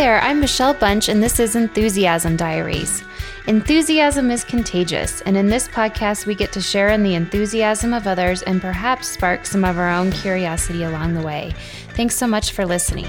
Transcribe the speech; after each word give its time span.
there, 0.00 0.22
I'm 0.22 0.40
Michelle 0.40 0.72
Bunch, 0.72 1.10
and 1.10 1.22
this 1.22 1.38
is 1.38 1.54
Enthusiasm 1.56 2.34
Diaries. 2.34 3.02
Enthusiasm 3.46 4.30
is 4.30 4.44
contagious, 4.44 5.20
and 5.26 5.36
in 5.36 5.48
this 5.48 5.68
podcast, 5.68 6.24
we 6.24 6.34
get 6.34 6.52
to 6.52 6.60
share 6.62 6.88
in 6.88 7.02
the 7.02 7.14
enthusiasm 7.14 7.92
of 7.92 8.06
others 8.06 8.42
and 8.44 8.62
perhaps 8.62 9.08
spark 9.08 9.44
some 9.44 9.62
of 9.62 9.76
our 9.76 9.90
own 9.90 10.10
curiosity 10.10 10.84
along 10.84 11.12
the 11.12 11.20
way. 11.20 11.52
Thanks 11.90 12.16
so 12.16 12.26
much 12.26 12.52
for 12.52 12.64
listening. 12.64 13.04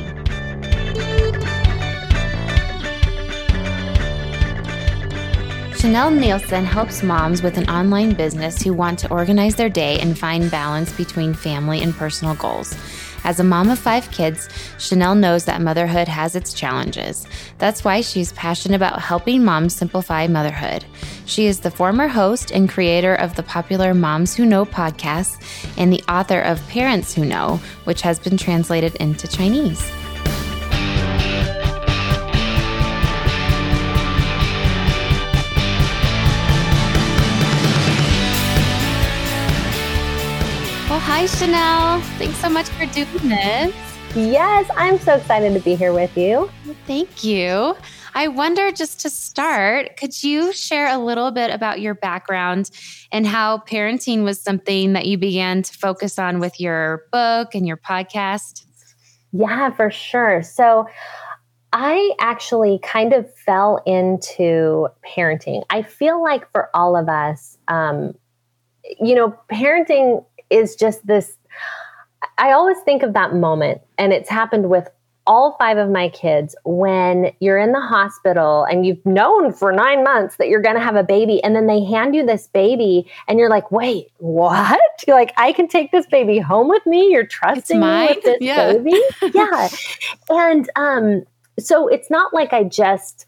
Chanel 5.77 6.11
Nielsen 6.11 6.65
helps 6.65 7.03
moms 7.03 7.41
with 7.41 7.57
an 7.57 7.69
online 7.69 8.15
business 8.15 8.61
who 8.61 8.73
want 8.73 8.99
to 8.99 9.09
organize 9.09 9.55
their 9.55 9.69
day 9.69 9.97
and 9.99 10.19
find 10.19 10.51
balance 10.51 10.91
between 10.91 11.33
family 11.33 11.81
and 11.81 11.95
personal 11.95 12.35
goals. 12.35 12.75
As 13.23 13.39
a 13.39 13.43
mom 13.43 13.69
of 13.69 13.79
five 13.79 14.09
kids, 14.11 14.49
Chanel 14.79 15.15
knows 15.15 15.45
that 15.45 15.61
motherhood 15.61 16.07
has 16.07 16.35
its 16.35 16.53
challenges. 16.53 17.27
That's 17.59 17.83
why 17.83 18.01
she's 18.01 18.33
passionate 18.33 18.75
about 18.75 18.99
helping 18.99 19.43
moms 19.43 19.75
simplify 19.75 20.27
motherhood. 20.27 20.85
She 21.25 21.45
is 21.45 21.59
the 21.59 21.71
former 21.71 22.07
host 22.07 22.51
and 22.51 22.69
creator 22.69 23.15
of 23.15 23.35
the 23.35 23.43
popular 23.43 23.93
Moms 23.93 24.35
Who 24.35 24.45
Know 24.45 24.65
podcast 24.65 25.41
and 25.77 25.93
the 25.93 26.03
author 26.09 26.41
of 26.41 26.67
Parents 26.67 27.13
Who 27.13 27.25
Know, 27.25 27.59
which 27.83 28.01
has 28.01 28.19
been 28.19 28.37
translated 28.37 28.95
into 28.95 29.27
Chinese. 29.27 30.00
Hi, 41.21 41.27
Chanel. 41.27 42.01
Thanks 42.17 42.37
so 42.37 42.49
much 42.49 42.67
for 42.69 42.87
doing 42.87 43.29
this. 43.29 43.75
Yes, 44.15 44.67
I'm 44.75 44.97
so 44.97 45.17
excited 45.17 45.53
to 45.53 45.59
be 45.59 45.75
here 45.75 45.93
with 45.93 46.17
you. 46.17 46.49
Thank 46.87 47.23
you. 47.23 47.77
I 48.15 48.27
wonder 48.27 48.71
just 48.71 48.99
to 49.01 49.09
start, 49.11 49.97
could 49.97 50.23
you 50.23 50.51
share 50.51 50.91
a 50.91 50.97
little 50.97 51.29
bit 51.29 51.51
about 51.53 51.79
your 51.79 51.93
background 51.93 52.71
and 53.11 53.27
how 53.27 53.59
parenting 53.59 54.23
was 54.23 54.41
something 54.41 54.93
that 54.93 55.05
you 55.05 55.15
began 55.19 55.61
to 55.61 55.71
focus 55.71 56.17
on 56.17 56.39
with 56.39 56.59
your 56.59 57.03
book 57.11 57.53
and 57.53 57.67
your 57.67 57.77
podcast? 57.77 58.65
Yeah, 59.31 59.69
for 59.69 59.91
sure. 59.91 60.41
So, 60.41 60.87
I 61.71 62.13
actually 62.19 62.79
kind 62.81 63.13
of 63.13 63.31
fell 63.35 63.83
into 63.85 64.87
parenting. 65.05 65.65
I 65.69 65.83
feel 65.83 66.19
like 66.19 66.51
for 66.51 66.71
all 66.73 66.97
of 66.97 67.09
us, 67.09 67.59
um, 67.67 68.15
you 68.99 69.15
know, 69.15 69.37
parenting 69.51 70.25
is 70.51 70.75
just 70.75 71.05
this. 71.05 71.37
I 72.37 72.51
always 72.51 72.77
think 72.79 73.03
of 73.03 73.13
that 73.13 73.33
moment, 73.33 73.81
and 73.97 74.13
it's 74.13 74.29
happened 74.29 74.69
with 74.69 74.87
all 75.27 75.55
five 75.59 75.77
of 75.77 75.89
my 75.89 76.09
kids 76.09 76.55
when 76.65 77.31
you're 77.39 77.57
in 77.57 77.71
the 77.71 77.79
hospital 77.79 78.63
and 78.63 78.85
you've 78.85 79.05
known 79.05 79.53
for 79.53 79.71
nine 79.71 80.03
months 80.03 80.37
that 80.37 80.47
you're 80.47 80.61
going 80.61 80.75
to 80.75 80.81
have 80.81 80.95
a 80.95 81.03
baby 81.03 81.43
and 81.43 81.55
then 81.55 81.67
they 81.67 81.83
hand 81.83 82.15
you 82.15 82.25
this 82.25 82.47
baby 82.47 83.09
and 83.27 83.37
you're 83.37 83.49
like 83.49 83.71
wait 83.71 84.07
what? 84.17 84.79
You're 85.07 85.15
like 85.19 85.33
i 85.37 85.53
can 85.53 85.67
take 85.67 85.91
this 85.91 86.05
baby 86.07 86.39
home 86.39 86.67
with 86.67 86.85
me? 86.85 87.11
You're 87.11 87.25
trusting 87.25 87.79
me 87.79 88.07
with 88.07 88.23
this 88.23 88.37
yeah. 88.41 88.73
baby? 88.73 88.99
Yeah. 89.33 89.69
And 90.29 90.69
um 90.75 91.23
so 91.59 91.87
it's 91.87 92.09
not 92.09 92.33
like 92.33 92.51
i 92.53 92.63
just 92.63 93.25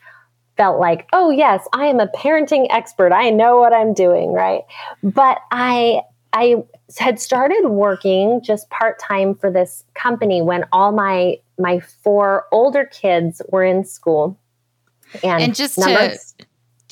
felt 0.58 0.80
like 0.80 1.08
oh 1.14 1.30
yes 1.30 1.68
i 1.74 1.86
am 1.86 2.00
a 2.00 2.08
parenting 2.08 2.68
expert. 2.72 3.14
I 3.14 3.30
know 3.30 3.58
what 3.58 3.72
i'm 3.72 3.94
doing 3.94 4.34
right? 4.34 4.64
But 5.04 5.38
i 5.52 6.02
i 6.34 6.64
had 6.98 7.20
started 7.20 7.70
working 7.70 8.42
just 8.44 8.70
part 8.70 9.00
time 9.00 9.36
for 9.36 9.52
this 9.52 9.84
company 9.94 10.42
when 10.42 10.66
all 10.72 10.92
my 10.92 11.38
my 11.60 11.80
four 11.80 12.46
older 12.52 12.86
kids 12.86 13.42
were 13.50 13.64
in 13.64 13.84
school. 13.84 14.40
And, 15.24 15.44
and 15.44 15.56
just 15.56 15.76
to 15.76 16.18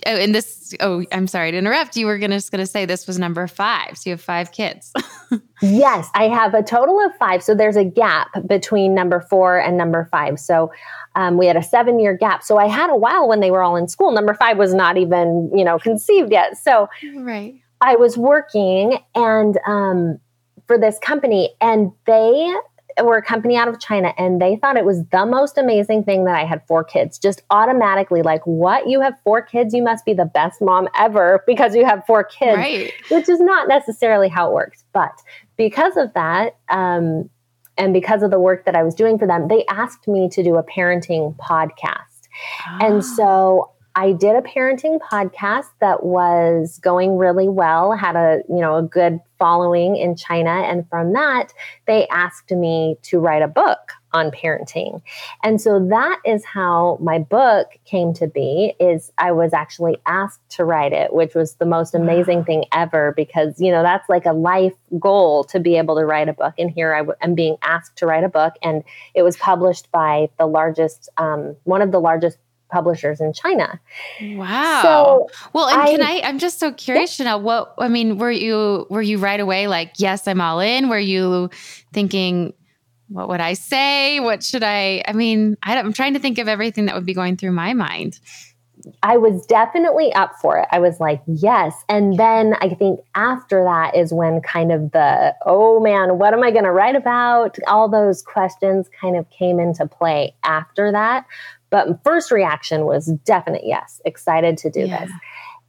oh, 0.05 0.15
and 0.15 0.33
this 0.33 0.73
oh, 0.79 1.03
I'm 1.11 1.27
sorry 1.27 1.51
to 1.51 1.57
interrupt. 1.57 1.95
You 1.95 2.05
were 2.05 2.17
gonna 2.17 2.37
just 2.37 2.51
gonna 2.51 2.67
say 2.67 2.85
this 2.85 3.07
was 3.07 3.19
number 3.19 3.47
five. 3.47 3.97
So 3.97 4.09
you 4.09 4.13
have 4.13 4.21
five 4.21 4.51
kids. 4.51 4.93
yes, 5.61 6.09
I 6.13 6.27
have 6.27 6.53
a 6.53 6.63
total 6.63 6.99
of 7.05 7.15
five. 7.17 7.43
So 7.43 7.55
there's 7.55 7.75
a 7.75 7.83
gap 7.83 8.29
between 8.47 8.93
number 8.93 9.21
four 9.21 9.59
and 9.59 9.77
number 9.77 10.07
five. 10.11 10.39
So 10.39 10.71
um, 11.15 11.37
we 11.37 11.45
had 11.45 11.57
a 11.57 11.63
seven 11.63 11.99
year 11.99 12.15
gap. 12.15 12.43
So 12.43 12.57
I 12.57 12.67
had 12.67 12.89
a 12.89 12.95
while 12.95 13.27
when 13.27 13.39
they 13.39 13.51
were 13.51 13.61
all 13.61 13.75
in 13.75 13.87
school. 13.87 14.11
Number 14.11 14.33
five 14.33 14.57
was 14.57 14.73
not 14.73 14.97
even, 14.97 15.51
you 15.55 15.63
know, 15.63 15.77
conceived 15.77 16.31
yet. 16.31 16.57
So 16.57 16.89
right. 17.17 17.60
I 17.81 17.95
was 17.95 18.17
working 18.17 18.99
and 19.15 19.57
um, 19.65 20.19
for 20.67 20.77
this 20.77 20.99
company, 20.99 21.53
and 21.59 21.91
they 22.05 22.53
were 23.03 23.17
a 23.17 23.21
company 23.21 23.57
out 23.57 23.67
of 23.67 23.79
China, 23.79 24.13
and 24.17 24.41
they 24.41 24.55
thought 24.55 24.77
it 24.77 24.85
was 24.85 25.03
the 25.11 25.25
most 25.25 25.57
amazing 25.57 26.03
thing 26.03 26.25
that 26.25 26.35
I 26.35 26.45
had 26.45 26.61
four 26.67 26.83
kids. 26.83 27.17
Just 27.17 27.41
automatically, 27.49 28.21
like, 28.21 28.45
what? 28.45 28.87
You 28.87 29.01
have 29.01 29.13
four 29.23 29.41
kids? 29.41 29.73
You 29.73 29.83
must 29.83 30.05
be 30.05 30.13
the 30.13 30.25
best 30.25 30.61
mom 30.61 30.87
ever 30.97 31.43
because 31.47 31.75
you 31.75 31.85
have 31.85 32.05
four 32.05 32.23
kids, 32.23 32.57
right. 32.57 32.93
which 33.09 33.27
is 33.27 33.39
not 33.39 33.67
necessarily 33.67 34.29
how 34.29 34.49
it 34.49 34.53
works. 34.53 34.83
But 34.93 35.13
because 35.57 35.97
of 35.97 36.13
that, 36.13 36.57
um, 36.69 37.29
and 37.77 37.93
because 37.93 38.21
of 38.21 38.31
the 38.31 38.39
work 38.39 38.65
that 38.65 38.75
I 38.75 38.83
was 38.83 38.93
doing 38.93 39.17
for 39.17 39.25
them, 39.25 39.47
they 39.47 39.65
asked 39.65 40.07
me 40.07 40.29
to 40.29 40.43
do 40.43 40.55
a 40.57 40.63
parenting 40.63 41.35
podcast. 41.37 42.27
Ah. 42.65 42.77
And 42.81 43.03
so 43.03 43.71
I 43.95 44.13
did 44.13 44.35
a 44.35 44.41
parenting 44.41 44.99
podcast 44.99 45.67
that 45.79 46.03
was 46.03 46.79
going 46.81 47.17
really 47.17 47.49
well, 47.49 47.93
had 47.93 48.15
a, 48.15 48.41
you 48.47 48.59
know, 48.59 48.77
a 48.77 48.83
good 48.83 49.19
following 49.37 49.95
in 49.95 50.15
China 50.15 50.51
and 50.51 50.87
from 50.87 51.13
that 51.13 51.51
they 51.87 52.07
asked 52.09 52.51
me 52.51 52.95
to 53.01 53.19
write 53.19 53.41
a 53.41 53.47
book 53.47 53.91
on 54.13 54.29
parenting. 54.29 55.01
And 55.43 55.59
so 55.59 55.85
that 55.89 56.19
is 56.25 56.45
how 56.45 56.97
my 57.01 57.19
book 57.19 57.67
came 57.85 58.13
to 58.15 58.27
be 58.27 58.73
is 58.79 59.11
I 59.17 59.31
was 59.31 59.53
actually 59.53 59.97
asked 60.05 60.41
to 60.51 60.65
write 60.65 60.93
it, 60.93 61.13
which 61.13 61.33
was 61.33 61.55
the 61.55 61.65
most 61.65 61.95
amazing 61.95 62.43
thing 62.43 62.65
ever 62.71 63.13
because, 63.15 63.59
you 63.59 63.71
know, 63.71 63.83
that's 63.83 64.07
like 64.09 64.25
a 64.25 64.33
life 64.33 64.75
goal 64.99 65.43
to 65.45 65.59
be 65.59 65.77
able 65.77 65.95
to 65.95 66.05
write 66.05 66.29
a 66.29 66.33
book. 66.33 66.53
And 66.57 66.69
here 66.69 66.93
I 66.93 66.99
w- 66.99 67.17
am 67.21 67.35
being 67.35 67.57
asked 67.61 67.97
to 67.97 68.05
write 68.05 68.23
a 68.23 68.29
book 68.29 68.53
and 68.61 68.83
it 69.13 69.23
was 69.23 69.37
published 69.37 69.91
by 69.91 70.29
the 70.37 70.45
largest, 70.45 71.09
um, 71.17 71.55
one 71.63 71.81
of 71.81 71.91
the 71.91 71.99
largest 71.99 72.37
publishers 72.71 73.21
in 73.21 73.33
China. 73.33 73.79
Wow. 74.21 74.81
So 74.81 75.27
well, 75.53 75.67
and 75.67 75.81
I, 75.81 75.91
can 75.91 76.01
I? 76.01 76.21
I'm 76.23 76.39
just 76.39 76.59
so 76.59 76.71
curious, 76.71 77.11
yeah. 77.19 77.25
Chanel. 77.25 77.41
What 77.41 77.73
I 77.77 77.87
mean, 77.87 78.17
were 78.17 78.31
you 78.31 78.87
were 78.89 79.01
you 79.01 79.17
right 79.17 79.39
away 79.39 79.67
like, 79.67 79.93
yes, 79.97 80.27
I'm 80.27 80.41
all 80.41 80.59
in? 80.59 80.89
Were 80.89 80.99
you 80.99 81.49
thinking? 81.93 82.53
What 83.09 83.27
would 83.27 83.41
I 83.41 83.53
say? 83.53 84.21
What 84.21 84.41
should 84.41 84.63
I? 84.63 85.03
I 85.07 85.13
mean, 85.13 85.57
I 85.63 85.77
I'm 85.77 85.93
trying 85.93 86.13
to 86.13 86.19
think 86.19 86.37
of 86.39 86.47
everything 86.47 86.85
that 86.85 86.95
would 86.95 87.05
be 87.05 87.13
going 87.13 87.37
through 87.37 87.51
my 87.51 87.73
mind. 87.73 88.19
I 89.03 89.17
was 89.17 89.45
definitely 89.45 90.13
up 90.13 90.35
for 90.41 90.57
it. 90.57 90.67
I 90.71 90.79
was 90.79 90.99
like, 90.99 91.21
yes. 91.27 91.75
And 91.89 92.17
then 92.17 92.55
I 92.61 92.69
think 92.69 92.99
after 93.15 93.63
that 93.63 93.95
is 93.95 94.13
when 94.13 94.41
kind 94.41 94.71
of 94.71 94.91
the, 94.91 95.35
oh 95.45 95.79
man, 95.79 96.17
what 96.17 96.33
am 96.33 96.43
I 96.43 96.51
going 96.51 96.63
to 96.63 96.71
write 96.71 96.95
about? 96.95 97.57
All 97.67 97.89
those 97.89 98.21
questions 98.21 98.89
kind 98.99 99.15
of 99.15 99.29
came 99.29 99.59
into 99.59 99.85
play 99.85 100.33
after 100.43 100.91
that. 100.91 101.25
But 101.71 102.03
first 102.03 102.31
reaction 102.31 102.85
was 102.85 103.07
definite 103.25 103.63
yes, 103.65 103.99
excited 104.05 104.57
to 104.59 104.69
do 104.69 104.81
yeah. 104.81 105.05
this. 105.05 105.11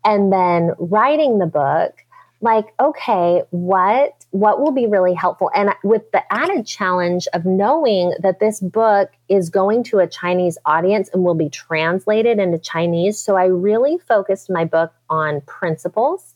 And 0.05 0.33
then 0.33 0.73
writing 0.79 1.39
the 1.39 1.47
book, 1.47 2.05
like, 2.43 2.75
okay, 2.81 3.43
what 3.51 4.13
what 4.33 4.61
will 4.61 4.73
be 4.73 4.87
really 4.87 5.15
helpful? 5.15 5.51
And 5.55 5.71
with 5.85 6.11
the 6.11 6.23
added 6.33 6.67
challenge 6.67 7.29
of 7.35 7.45
knowing 7.45 8.15
that 8.21 8.41
this 8.41 8.61
book 8.61 9.11
is 9.29 9.49
going 9.49 9.85
to 9.85 10.01
a 10.01 10.09
Chinese 10.09 10.59
audience 10.67 11.09
and 11.13 11.23
will 11.23 11.35
be 11.37 11.49
translated 11.49 12.39
into 12.39 12.59
Chinese. 12.59 13.19
So 13.19 13.37
I 13.37 13.45
really 13.45 13.99
focused 13.99 14.51
my 14.51 14.65
book 14.65 14.93
on 15.09 15.41
principles. 15.43 16.35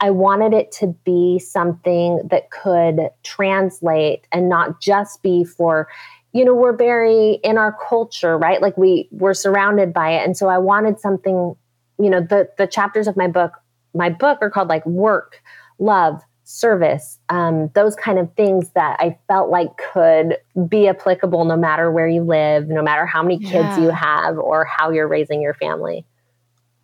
I 0.00 0.10
wanted 0.10 0.52
it 0.52 0.72
to 0.72 0.88
be 1.04 1.38
something 1.38 2.20
that 2.30 2.50
could 2.50 3.10
translate 3.22 4.26
and 4.32 4.48
not 4.48 4.80
just 4.80 5.22
be 5.22 5.44
for 5.44 5.88
you 6.36 6.44
know 6.44 6.54
we're 6.54 6.76
very 6.76 7.40
in 7.42 7.58
our 7.58 7.76
culture 7.88 8.36
right? 8.36 8.60
Like 8.60 8.76
we 8.76 9.08
we're 9.10 9.34
surrounded 9.34 9.92
by 9.92 10.10
it. 10.10 10.24
And 10.24 10.36
so 10.36 10.48
i 10.48 10.58
wanted 10.58 11.00
something 11.00 11.56
you 11.98 12.10
know 12.10 12.20
the 12.20 12.48
the 12.58 12.66
chapters 12.66 13.06
of 13.06 13.16
my 13.16 13.28
book 13.28 13.52
my 13.94 14.10
book 14.10 14.38
are 14.40 14.50
called 14.50 14.68
like 14.68 14.84
work 14.86 15.42
love 15.78 16.20
service 16.44 17.18
um, 17.28 17.70
those 17.74 17.96
kind 17.96 18.18
of 18.18 18.32
things 18.34 18.70
that 18.70 18.96
i 19.00 19.18
felt 19.26 19.50
like 19.50 19.68
could 19.92 20.36
be 20.68 20.86
applicable 20.86 21.44
no 21.44 21.56
matter 21.56 21.90
where 21.90 22.06
you 22.06 22.22
live 22.22 22.68
no 22.68 22.82
matter 22.82 23.04
how 23.04 23.22
many 23.22 23.38
kids 23.38 23.76
yeah. 23.76 23.80
you 23.80 23.90
have 23.90 24.38
or 24.38 24.64
how 24.64 24.90
you're 24.90 25.08
raising 25.08 25.40
your 25.40 25.54
family. 25.54 26.04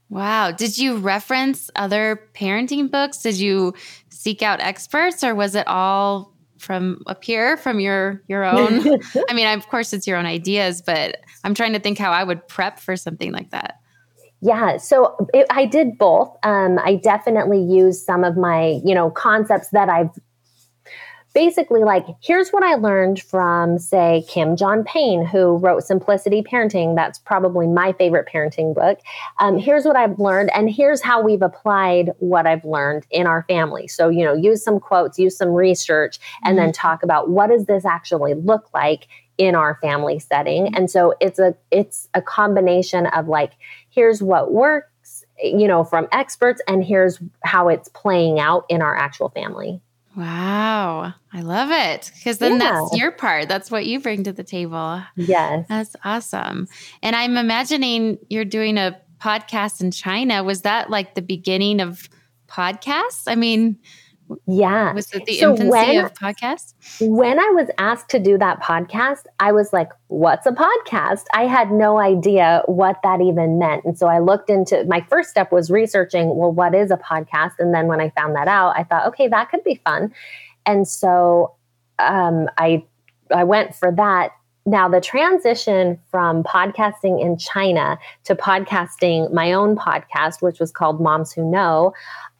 Wow. 0.08 0.50
Did 0.50 0.76
you 0.76 0.98
reference 0.98 1.70
other 1.74 2.28
parenting 2.34 2.90
books? 2.90 3.22
Did 3.22 3.36
you 3.36 3.72
seek 4.10 4.42
out 4.42 4.60
experts 4.60 5.24
or 5.24 5.34
was 5.34 5.54
it 5.54 5.66
all 5.66 6.31
from 6.62 7.02
up 7.06 7.24
here 7.24 7.56
from 7.56 7.80
your 7.80 8.22
your 8.28 8.44
own. 8.54 8.98
I 9.28 9.34
mean 9.34 9.46
of 9.46 9.68
course 9.68 9.92
it's 9.92 10.06
your 10.06 10.16
own 10.16 10.26
ideas 10.26 10.80
but 10.82 11.18
i'm 11.44 11.54
trying 11.54 11.72
to 11.72 11.80
think 11.80 11.98
how 11.98 12.12
i 12.12 12.24
would 12.24 12.46
prep 12.48 12.78
for 12.78 12.96
something 12.96 13.32
like 13.32 13.50
that. 13.50 13.78
Yeah 14.40 14.76
so 14.76 15.16
it, 15.34 15.46
i 15.50 15.66
did 15.66 15.98
both. 15.98 16.34
Um, 16.42 16.78
i 16.84 16.96
definitely 16.96 17.60
used 17.62 18.04
some 18.04 18.24
of 18.24 18.36
my 18.36 18.80
you 18.84 18.94
know 18.94 19.10
concepts 19.10 19.68
that 19.70 19.88
i've 19.88 20.10
basically 21.34 21.82
like 21.82 22.06
here's 22.22 22.50
what 22.50 22.62
i 22.62 22.74
learned 22.74 23.20
from 23.20 23.78
say 23.78 24.24
kim 24.28 24.56
john 24.56 24.84
payne 24.84 25.24
who 25.24 25.56
wrote 25.56 25.84
simplicity 25.84 26.42
parenting. 26.42 26.94
That's 26.94 27.18
probably 27.18 27.66
my 27.66 27.92
favorite 27.92 28.28
parenting 28.32 28.74
book. 28.74 28.98
Um, 29.38 29.58
here's 29.58 29.84
what 29.84 29.96
i've 29.96 30.18
learned 30.18 30.50
and 30.54 30.70
here's 30.70 31.00
how 31.00 31.22
we've 31.22 31.42
applied 31.42 32.10
what 32.18 32.46
i've 32.46 32.64
learned 32.64 33.06
in 33.10 33.26
our 33.26 33.44
family. 33.48 33.88
So 33.88 34.08
you 34.08 34.24
know 34.24 34.34
use 34.34 34.62
some 34.62 34.80
quotes 34.80 35.18
use 35.18 35.36
some 35.36 35.50
research 35.50 36.18
and 36.44 36.56
mm-hmm. 36.56 36.66
then 36.66 36.72
talk 36.72 37.02
about 37.02 37.30
what 37.30 37.48
does 37.48 37.66
this 37.66 37.84
actually 37.84 38.34
look 38.34 38.68
like 38.74 39.08
in 39.38 39.54
our 39.54 39.78
family 39.80 40.18
setting. 40.18 40.74
And 40.74 40.90
so 40.90 41.14
it's 41.20 41.38
a 41.38 41.54
it's 41.70 42.08
a 42.14 42.22
combination 42.22 43.06
of 43.06 43.28
like 43.28 43.52
here's 43.90 44.22
what 44.22 44.52
works 44.52 45.24
you 45.42 45.66
know 45.66 45.82
from 45.84 46.06
experts 46.12 46.60
and 46.68 46.84
here's 46.84 47.18
how 47.44 47.68
it's 47.68 47.88
playing 47.88 48.38
out 48.38 48.64
in 48.68 48.82
our 48.82 48.94
actual 48.96 49.28
family 49.30 49.80
Wow. 50.16 51.14
I 51.32 51.40
love 51.40 51.70
it. 51.70 52.10
Because 52.14 52.38
then 52.38 52.60
yeah. 52.60 52.72
that's 52.72 52.96
your 52.96 53.12
part. 53.12 53.48
That's 53.48 53.70
what 53.70 53.86
you 53.86 54.00
bring 54.00 54.24
to 54.24 54.32
the 54.32 54.44
table. 54.44 55.02
Yes. 55.16 55.66
That's 55.68 55.96
awesome. 56.04 56.68
And 57.02 57.16
I'm 57.16 57.36
imagining 57.36 58.18
you're 58.28 58.44
doing 58.44 58.76
a 58.76 59.00
podcast 59.20 59.80
in 59.80 59.90
China. 59.90 60.44
Was 60.44 60.62
that 60.62 60.90
like 60.90 61.14
the 61.14 61.22
beginning 61.22 61.80
of 61.80 62.08
podcasts? 62.48 63.24
I 63.26 63.36
mean, 63.36 63.78
yeah. 64.46 64.92
Was 64.92 65.12
it 65.12 65.24
the 65.24 65.38
so 65.38 65.50
infancy 65.50 65.70
when, 65.70 66.04
of 66.04 66.14
podcasts? 66.14 66.74
When 67.00 67.38
I 67.38 67.48
was 67.54 67.68
asked 67.78 68.08
to 68.10 68.18
do 68.18 68.36
that 68.38 68.60
podcast, 68.62 69.24
I 69.40 69.52
was 69.52 69.72
like, 69.72 69.90
what's 70.08 70.46
a 70.46 70.52
podcast? 70.52 71.24
I 71.34 71.46
had 71.46 71.70
no 71.70 71.98
idea 71.98 72.62
what 72.66 72.96
that 73.02 73.20
even 73.20 73.58
meant. 73.58 73.84
And 73.84 73.98
so 73.98 74.06
I 74.06 74.18
looked 74.18 74.50
into 74.50 74.84
my 74.84 75.00
first 75.08 75.30
step 75.30 75.52
was 75.52 75.70
researching, 75.70 76.36
well, 76.36 76.52
what 76.52 76.74
is 76.74 76.90
a 76.90 76.96
podcast? 76.96 77.52
And 77.58 77.74
then 77.74 77.86
when 77.86 78.00
I 78.00 78.10
found 78.10 78.34
that 78.36 78.48
out, 78.48 78.74
I 78.76 78.84
thought, 78.84 79.06
okay, 79.08 79.28
that 79.28 79.50
could 79.50 79.64
be 79.64 79.80
fun. 79.84 80.12
And 80.66 80.86
so 80.86 81.54
um, 81.98 82.48
I 82.58 82.84
I 83.34 83.44
went 83.44 83.74
for 83.74 83.92
that. 83.92 84.32
Now, 84.64 84.88
the 84.88 85.00
transition 85.00 85.98
from 86.10 86.44
podcasting 86.44 87.20
in 87.20 87.36
China 87.36 87.98
to 88.24 88.36
podcasting 88.36 89.32
my 89.32 89.52
own 89.52 89.74
podcast, 89.74 90.40
which 90.40 90.60
was 90.60 90.70
called 90.70 91.00
Moms 91.00 91.32
Who 91.32 91.50
Know, 91.50 91.92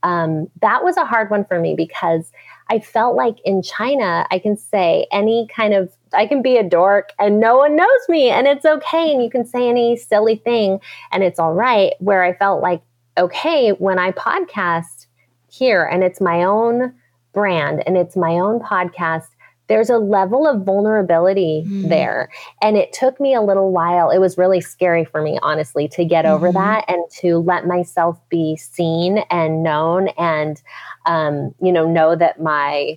um, 0.02 0.48
that 0.60 0.82
was 0.82 0.96
a 0.96 1.04
hard 1.04 1.30
one 1.30 1.44
for 1.44 1.60
me 1.60 1.74
because 1.74 2.32
I 2.70 2.80
felt 2.80 3.16
like 3.16 3.36
in 3.44 3.62
China, 3.62 4.26
I 4.30 4.38
can 4.38 4.56
say 4.56 5.06
any 5.12 5.46
kind 5.54 5.74
of, 5.74 5.92
I 6.12 6.26
can 6.26 6.42
be 6.42 6.56
a 6.56 6.62
dork 6.62 7.10
and 7.18 7.38
no 7.38 7.56
one 7.56 7.76
knows 7.76 8.08
me 8.08 8.30
and 8.30 8.46
it's 8.46 8.64
okay. 8.64 9.12
And 9.12 9.22
you 9.22 9.30
can 9.30 9.44
say 9.44 9.68
any 9.68 9.96
silly 9.96 10.36
thing 10.36 10.80
and 11.10 11.22
it's 11.22 11.38
all 11.38 11.54
right. 11.54 11.92
Where 11.98 12.22
I 12.22 12.34
felt 12.34 12.62
like, 12.62 12.82
okay, 13.18 13.70
when 13.70 13.98
I 13.98 14.12
podcast 14.12 15.06
here 15.50 15.84
and 15.84 16.02
it's 16.02 16.20
my 16.20 16.44
own 16.44 16.94
brand 17.32 17.82
and 17.86 17.96
it's 17.96 18.16
my 18.16 18.38
own 18.38 18.60
podcast, 18.60 19.28
there's 19.68 19.90
a 19.90 19.98
level 19.98 20.46
of 20.46 20.64
vulnerability 20.64 21.64
mm-hmm. 21.66 21.88
there. 21.88 22.28
And 22.60 22.76
it 22.76 22.92
took 22.92 23.20
me 23.20 23.34
a 23.34 23.40
little 23.40 23.72
while. 23.72 24.10
It 24.10 24.18
was 24.18 24.36
really 24.36 24.60
scary 24.60 25.04
for 25.04 25.22
me, 25.22 25.38
honestly, 25.42 25.88
to 25.88 26.04
get 26.04 26.24
mm-hmm. 26.24 26.34
over 26.34 26.52
that 26.52 26.84
and 26.88 27.02
to 27.20 27.38
let 27.38 27.66
myself 27.66 28.20
be 28.28 28.56
seen 28.56 29.18
and 29.30 29.62
known 29.62 30.08
and, 30.18 30.60
um, 31.06 31.54
you 31.62 31.72
know, 31.72 31.90
know 31.90 32.16
that 32.16 32.40
my, 32.40 32.96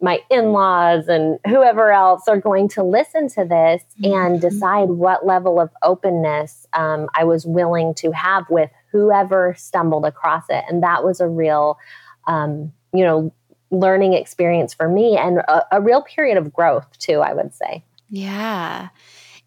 my 0.00 0.20
in-laws 0.30 1.08
and 1.08 1.38
whoever 1.46 1.92
else 1.92 2.26
are 2.26 2.40
going 2.40 2.68
to 2.68 2.82
listen 2.82 3.28
to 3.28 3.44
this 3.44 3.82
mm-hmm. 4.00 4.12
and 4.12 4.40
decide 4.40 4.90
what 4.90 5.24
level 5.24 5.60
of 5.60 5.70
openness 5.82 6.66
um, 6.72 7.08
I 7.14 7.24
was 7.24 7.46
willing 7.46 7.94
to 7.94 8.10
have 8.10 8.44
with 8.50 8.70
whoever 8.90 9.54
stumbled 9.56 10.04
across 10.04 10.44
it, 10.50 10.64
and 10.68 10.82
that 10.82 11.04
was 11.04 11.20
a 11.20 11.28
real, 11.28 11.78
um, 12.26 12.72
you 12.92 13.04
know, 13.04 13.32
learning 13.72 14.12
experience 14.12 14.72
for 14.74 14.88
me 14.88 15.16
and 15.16 15.38
a, 15.38 15.76
a 15.76 15.80
real 15.80 16.02
period 16.02 16.36
of 16.36 16.52
growth 16.52 16.86
too, 16.98 17.20
I 17.20 17.34
would 17.34 17.52
say. 17.54 17.82
Yeah. 18.08 18.90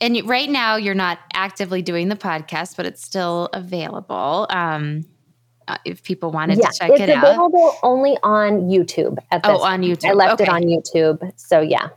And 0.02 0.28
right 0.28 0.50
now, 0.50 0.76
you're 0.76 0.94
not 0.94 1.20
actively 1.34 1.82
doing 1.82 2.10
the 2.10 2.18
podcast, 2.18 2.76
but 2.76 2.86
it's 2.86 3.02
still 3.02 3.50
available. 3.54 4.48
Um, 4.50 5.06
uh, 5.68 5.78
if 5.86 6.04
people 6.04 6.32
wanted 6.32 6.60
yeah, 6.60 6.70
to 6.70 6.78
check 6.78 6.90
it 6.90 7.02
out, 7.02 7.10
it's 7.10 7.18
available 7.18 7.76
only 7.82 8.18
on 8.22 8.64
YouTube. 8.70 9.18
At 9.32 9.42
oh, 9.46 9.54
this 9.54 9.62
oh, 9.62 9.64
on 9.64 9.82
YouTube. 9.82 10.10
I 10.10 10.14
left 10.14 10.42
okay. 10.42 10.44
it 10.44 10.50
on 10.50 10.64
YouTube, 10.64 11.32
so 11.38 11.62
yeah, 11.62 11.90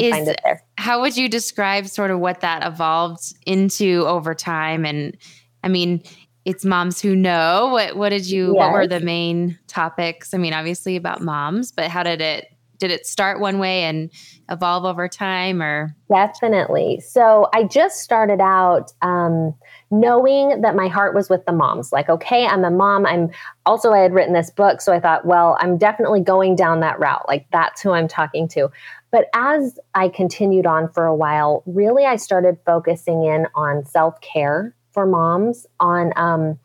Is, 0.00 0.34
How 0.78 1.00
would 1.00 1.16
you 1.16 1.28
describe 1.28 1.86
sort 1.86 2.10
of 2.10 2.18
what 2.18 2.40
that 2.40 2.66
evolved 2.66 3.34
into 3.46 4.04
over 4.06 4.34
time? 4.34 4.84
And 4.84 5.16
I 5.62 5.68
mean, 5.68 6.02
it's 6.46 6.64
moms 6.64 7.02
who 7.02 7.14
know. 7.16 7.68
What 7.72 7.96
what 7.96 8.10
did 8.10 8.30
you 8.30 8.54
yes. 8.54 8.56
what 8.56 8.72
were 8.72 8.86
the 8.86 9.00
main 9.00 9.58
topics? 9.66 10.32
I 10.32 10.38
mean, 10.38 10.54
obviously 10.54 10.94
about 10.96 11.20
moms, 11.20 11.72
but 11.72 11.90
how 11.90 12.04
did 12.04 12.20
it 12.22 12.46
did 12.78 12.90
it 12.90 13.06
start 13.06 13.40
one 13.40 13.58
way 13.58 13.84
and 13.84 14.10
evolve 14.50 14.84
over 14.84 15.08
time 15.08 15.62
or 15.62 15.96
definitely 16.10 17.00
so 17.00 17.48
i 17.54 17.64
just 17.64 18.00
started 18.00 18.38
out 18.38 18.92
um, 19.00 19.54
knowing 19.90 20.60
that 20.60 20.76
my 20.76 20.86
heart 20.86 21.14
was 21.14 21.30
with 21.30 21.42
the 21.46 21.52
moms 21.52 21.90
like 21.90 22.10
okay 22.10 22.46
i'm 22.46 22.64
a 22.64 22.70
mom 22.70 23.06
i'm 23.06 23.30
also 23.64 23.92
i 23.92 24.00
had 24.00 24.12
written 24.12 24.34
this 24.34 24.50
book 24.50 24.82
so 24.82 24.92
i 24.92 25.00
thought 25.00 25.24
well 25.24 25.56
i'm 25.60 25.78
definitely 25.78 26.20
going 26.20 26.54
down 26.54 26.80
that 26.80 26.98
route 27.00 27.26
like 27.28 27.46
that's 27.50 27.80
who 27.80 27.92
i'm 27.92 28.06
talking 28.06 28.46
to 28.46 28.68
but 29.10 29.30
as 29.32 29.78
i 29.94 30.06
continued 30.06 30.66
on 30.66 30.86
for 30.92 31.06
a 31.06 31.16
while 31.16 31.62
really 31.64 32.04
i 32.04 32.14
started 32.14 32.58
focusing 32.66 33.24
in 33.24 33.46
on 33.54 33.86
self-care 33.86 34.75
for 34.96 35.04
moms 35.04 35.66
on 35.78 36.12
um, 36.16 36.58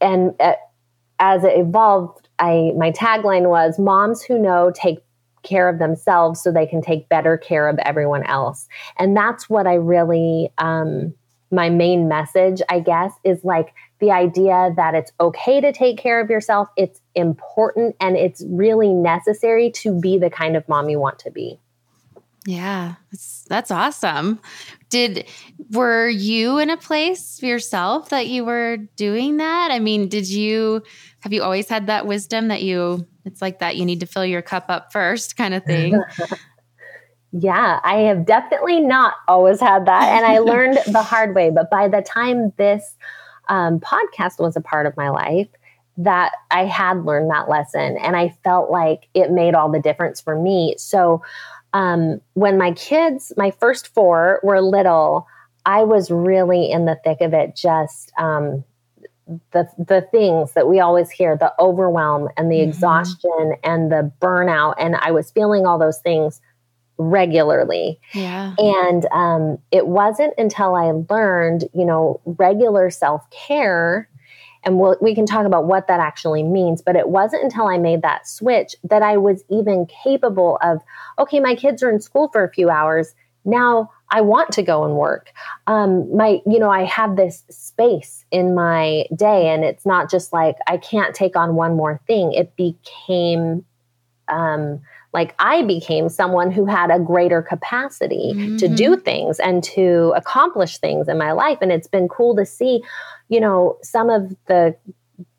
and 0.00 0.34
uh, 0.40 0.54
as 1.18 1.44
it 1.44 1.52
evolved 1.58 2.28
i 2.38 2.72
my 2.78 2.90
tagline 2.90 3.50
was 3.50 3.78
moms 3.78 4.22
who 4.22 4.38
know 4.38 4.72
take 4.74 5.00
care 5.42 5.68
of 5.68 5.78
themselves 5.78 6.42
so 6.42 6.50
they 6.50 6.66
can 6.66 6.82
take 6.82 7.08
better 7.08 7.38
care 7.38 7.66
of 7.66 7.78
everyone 7.78 8.22
else. 8.24 8.68
And 8.98 9.16
that's 9.16 9.50
what 9.50 9.66
i 9.66 9.74
really 9.74 10.50
um, 10.56 11.12
my 11.50 11.68
main 11.68 12.08
message 12.08 12.62
i 12.70 12.80
guess 12.80 13.12
is 13.24 13.44
like 13.44 13.74
the 14.00 14.10
idea 14.10 14.72
that 14.76 14.94
it's 14.94 15.12
okay 15.20 15.60
to 15.60 15.72
take 15.72 15.98
care 15.98 16.20
of 16.20 16.30
yourself. 16.30 16.68
It's 16.76 17.00
important 17.14 17.94
and 18.00 18.16
it's 18.16 18.42
really 18.48 18.88
necessary 18.88 19.70
to 19.72 19.98
be 20.00 20.18
the 20.18 20.30
kind 20.30 20.56
of 20.56 20.66
mom 20.68 20.88
you 20.88 20.98
want 20.98 21.18
to 21.20 21.30
be. 21.30 21.60
Yeah, 22.46 22.94
that's 23.12 23.44
that's 23.48 23.70
awesome. 23.70 24.40
Did 24.90 25.26
were 25.72 26.08
you 26.08 26.58
in 26.58 26.68
a 26.68 26.76
place 26.76 27.42
yourself 27.42 28.10
that 28.10 28.26
you 28.26 28.44
were 28.44 28.76
doing 28.96 29.38
that? 29.38 29.70
I 29.70 29.78
mean, 29.78 30.08
did 30.08 30.28
you 30.28 30.82
have 31.20 31.32
you 31.32 31.42
always 31.42 31.68
had 31.68 31.86
that 31.86 32.06
wisdom 32.06 32.48
that 32.48 32.62
you 32.62 33.06
it's 33.24 33.40
like 33.40 33.60
that 33.60 33.76
you 33.76 33.84
need 33.84 34.00
to 34.00 34.06
fill 34.06 34.24
your 34.24 34.42
cup 34.42 34.66
up 34.68 34.92
first 34.92 35.36
kind 35.36 35.54
of 35.54 35.64
thing? 35.64 36.02
yeah, 37.32 37.80
I 37.84 37.98
have 38.00 38.26
definitely 38.26 38.80
not 38.80 39.14
always 39.28 39.60
had 39.60 39.86
that 39.86 40.08
and 40.08 40.26
I 40.26 40.38
learned 40.52 40.78
the 40.86 41.02
hard 41.02 41.34
way, 41.34 41.50
but 41.50 41.70
by 41.70 41.88
the 41.88 42.02
time 42.02 42.52
this 42.56 42.96
um, 43.48 43.80
podcast 43.80 44.38
was 44.38 44.56
a 44.56 44.60
part 44.60 44.86
of 44.86 44.96
my 44.96 45.08
life, 45.08 45.48
that 45.96 46.32
I 46.50 46.64
had 46.64 47.04
learned 47.04 47.30
that 47.30 47.48
lesson 47.48 47.98
and 47.98 48.16
I 48.16 48.34
felt 48.42 48.70
like 48.70 49.08
it 49.12 49.30
made 49.30 49.54
all 49.54 49.70
the 49.70 49.80
difference 49.80 50.20
for 50.20 50.40
me. 50.40 50.74
So 50.78 51.22
um, 51.72 52.20
when 52.34 52.58
my 52.58 52.72
kids, 52.72 53.32
my 53.36 53.50
first 53.50 53.88
four, 53.88 54.40
were 54.42 54.60
little, 54.60 55.26
I 55.66 55.84
was 55.84 56.10
really 56.10 56.70
in 56.70 56.84
the 56.84 56.98
thick 57.04 57.20
of 57.20 57.32
it, 57.32 57.56
just 57.56 58.12
um, 58.18 58.64
the 59.52 59.68
the 59.78 60.06
things 60.10 60.52
that 60.54 60.68
we 60.68 60.80
always 60.80 61.10
hear, 61.10 61.36
the 61.36 61.52
overwhelm 61.58 62.28
and 62.36 62.50
the 62.50 62.56
mm-hmm. 62.56 62.70
exhaustion 62.70 63.54
and 63.62 63.90
the 63.90 64.10
burnout, 64.20 64.74
and 64.78 64.96
I 64.96 65.12
was 65.12 65.30
feeling 65.30 65.66
all 65.66 65.78
those 65.78 65.98
things 65.98 66.40
regularly. 67.00 67.98
Yeah. 68.12 68.54
And 68.58 69.06
um, 69.10 69.58
it 69.70 69.86
wasn't 69.86 70.34
until 70.36 70.74
I 70.74 70.92
learned, 71.08 71.68
you 71.72 71.86
know, 71.86 72.20
regular 72.24 72.90
self 72.90 73.28
care 73.30 74.08
and 74.64 74.78
we'll, 74.78 74.96
we 75.00 75.14
can 75.14 75.26
talk 75.26 75.46
about 75.46 75.66
what 75.66 75.86
that 75.88 76.00
actually 76.00 76.42
means. 76.42 76.82
But 76.82 76.96
it 76.96 77.08
wasn't 77.08 77.44
until 77.44 77.66
I 77.66 77.78
made 77.78 78.02
that 78.02 78.28
switch 78.28 78.74
that 78.84 79.02
I 79.02 79.16
was 79.16 79.42
even 79.48 79.86
capable 79.86 80.58
of, 80.62 80.80
okay, 81.18 81.40
my 81.40 81.54
kids 81.54 81.82
are 81.82 81.90
in 81.90 82.00
school 82.00 82.28
for 82.28 82.44
a 82.44 82.52
few 82.52 82.70
hours. 82.70 83.14
Now 83.44 83.90
I 84.10 84.20
want 84.20 84.52
to 84.52 84.62
go 84.62 84.84
and 84.84 84.96
work. 84.96 85.30
Um, 85.66 86.14
my, 86.14 86.40
you 86.46 86.58
know, 86.58 86.70
I 86.70 86.84
have 86.84 87.16
this 87.16 87.44
space 87.48 88.24
in 88.30 88.54
my 88.54 89.06
day, 89.14 89.48
and 89.48 89.64
it's 89.64 89.86
not 89.86 90.10
just 90.10 90.32
like 90.32 90.56
I 90.66 90.76
can't 90.76 91.14
take 91.14 91.36
on 91.36 91.54
one 91.54 91.76
more 91.76 92.00
thing. 92.06 92.32
It 92.32 92.54
became 92.56 93.64
um, 94.28 94.80
like 95.12 95.34
I 95.38 95.62
became 95.62 96.08
someone 96.08 96.50
who 96.50 96.66
had 96.66 96.90
a 96.90 97.00
greater 97.00 97.42
capacity 97.42 98.32
mm-hmm. 98.34 98.56
to 98.58 98.68
do 98.68 98.92
mm-hmm. 98.92 99.02
things 99.02 99.40
and 99.40 99.62
to 99.64 100.12
accomplish 100.14 100.78
things 100.78 101.08
in 101.08 101.18
my 101.18 101.32
life. 101.32 101.58
And 101.60 101.72
it's 101.72 101.88
been 101.88 102.08
cool 102.08 102.36
to 102.36 102.46
see, 102.46 102.82
you 103.28 103.40
know, 103.40 103.76
some 103.82 104.10
of 104.10 104.34
the 104.46 104.76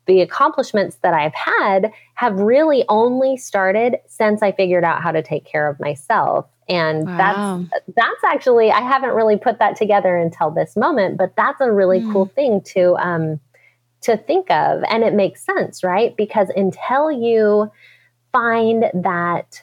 the 0.06 0.20
accomplishments 0.20 0.96
that 1.02 1.14
I've 1.14 1.34
had 1.34 1.92
have 2.14 2.38
really 2.38 2.84
only 2.88 3.36
started 3.36 3.98
since 4.08 4.42
I 4.42 4.50
figured 4.50 4.82
out 4.84 5.00
how 5.00 5.12
to 5.12 5.22
take 5.22 5.44
care 5.44 5.68
of 5.68 5.78
myself. 5.78 6.46
And 6.68 7.06
wow. 7.06 7.64
that's 7.70 7.84
that's 7.96 8.24
actually 8.24 8.70
I 8.70 8.80
haven't 8.80 9.14
really 9.14 9.36
put 9.36 9.58
that 9.58 9.76
together 9.76 10.16
until 10.16 10.50
this 10.50 10.76
moment, 10.76 11.18
but 11.18 11.34
that's 11.36 11.60
a 11.60 11.70
really 11.70 12.00
mm. 12.00 12.12
cool 12.12 12.26
thing 12.26 12.60
to 12.74 12.96
um 12.96 13.40
to 14.02 14.16
think 14.16 14.50
of 14.50 14.82
and 14.88 15.04
it 15.04 15.14
makes 15.14 15.44
sense, 15.44 15.84
right? 15.84 16.16
Because 16.16 16.48
until 16.56 17.10
you 17.10 17.70
find 18.32 18.84
that 18.94 19.62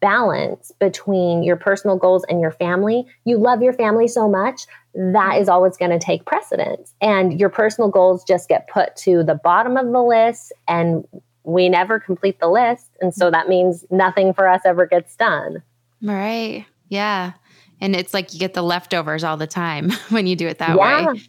balance 0.00 0.72
between 0.80 1.42
your 1.42 1.56
personal 1.56 1.96
goals 1.96 2.24
and 2.28 2.40
your 2.40 2.50
family, 2.50 3.06
you 3.24 3.38
love 3.38 3.62
your 3.62 3.72
family 3.72 4.08
so 4.08 4.28
much, 4.28 4.66
that 4.94 5.36
is 5.38 5.48
always 5.48 5.76
going 5.76 5.90
to 5.90 5.98
take 5.98 6.24
precedence. 6.24 6.94
And 7.00 7.38
your 7.38 7.50
personal 7.50 7.90
goals 7.90 8.24
just 8.24 8.48
get 8.48 8.68
put 8.68 8.96
to 8.96 9.22
the 9.22 9.34
bottom 9.34 9.76
of 9.76 9.92
the 9.92 10.02
list, 10.02 10.52
and 10.66 11.06
we 11.44 11.68
never 11.68 12.00
complete 12.00 12.40
the 12.40 12.48
list. 12.48 12.88
And 13.00 13.14
so 13.14 13.30
that 13.30 13.48
means 13.48 13.84
nothing 13.90 14.32
for 14.32 14.48
us 14.48 14.62
ever 14.64 14.86
gets 14.86 15.16
done. 15.16 15.62
Right. 16.02 16.66
Yeah. 16.88 17.32
And 17.80 17.96
it's 17.96 18.12
like 18.12 18.32
you 18.32 18.40
get 18.40 18.54
the 18.54 18.62
leftovers 18.62 19.24
all 19.24 19.36
the 19.36 19.46
time 19.46 19.90
when 20.10 20.26
you 20.26 20.36
do 20.36 20.46
it 20.46 20.58
that 20.58 20.76
yeah. 20.76 21.12
way. 21.12 21.20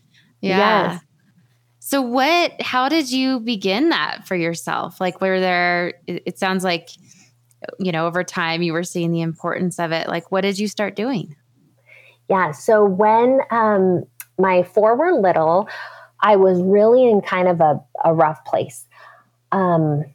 Yeah. 0.42 0.92
Yes. 0.94 1.02
So 1.92 2.02
what 2.02 2.54
how 2.62 2.88
did 2.88 3.12
you 3.12 3.42
begin 3.42 3.90
that 3.90 4.26
for 4.26 4.38
yourself? 4.38 5.02
Like 5.02 5.20
were 5.20 5.42
there 5.42 5.96
it, 6.08 6.40
sounds 6.40 6.64
like 6.64 6.88
you 7.80 7.92
know 7.92 8.08
over 8.08 8.24
time 8.24 8.62
you 8.62 8.72
were 8.72 8.86
seeing 8.86 9.12
the 9.12 9.20
importance 9.20 9.78
of 9.78 9.92
it. 9.92 10.08
Like 10.08 10.32
what 10.32 10.40
did 10.40 10.58
you 10.58 10.70
start 10.70 10.96
doing? 10.96 11.36
Yeah, 12.30 12.52
so 12.52 12.86
when 12.86 13.42
um 13.52 14.06
my 14.40 14.64
four 14.64 14.96
were 14.96 15.20
little, 15.20 15.68
I 16.22 16.38
was 16.38 16.62
really 16.62 17.10
in 17.10 17.20
kind 17.20 17.50
of 17.50 17.60
a, 17.60 17.82
a 18.06 18.14
rough 18.14 18.46
place. 18.46 18.88
Um 19.52 20.06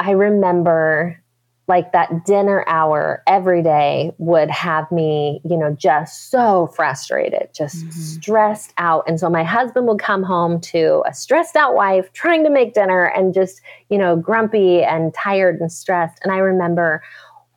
I 0.00 0.10
remember 0.10 1.21
like 1.68 1.92
that 1.92 2.24
dinner 2.24 2.64
hour 2.66 3.22
every 3.26 3.62
day 3.62 4.12
would 4.18 4.50
have 4.50 4.90
me, 4.90 5.40
you 5.44 5.56
know, 5.56 5.74
just 5.78 6.30
so 6.30 6.66
frustrated, 6.74 7.48
just 7.54 7.76
mm-hmm. 7.76 7.90
stressed 7.90 8.74
out. 8.78 9.04
And 9.06 9.18
so 9.20 9.30
my 9.30 9.44
husband 9.44 9.86
would 9.86 10.00
come 10.00 10.22
home 10.22 10.60
to 10.62 11.02
a 11.06 11.14
stressed 11.14 11.54
out 11.54 11.74
wife 11.74 12.12
trying 12.12 12.42
to 12.44 12.50
make 12.50 12.74
dinner 12.74 13.04
and 13.04 13.32
just, 13.32 13.60
you 13.90 13.98
know, 13.98 14.16
grumpy 14.16 14.82
and 14.82 15.14
tired 15.14 15.60
and 15.60 15.70
stressed. 15.70 16.18
And 16.24 16.32
I 16.32 16.38
remember 16.38 17.02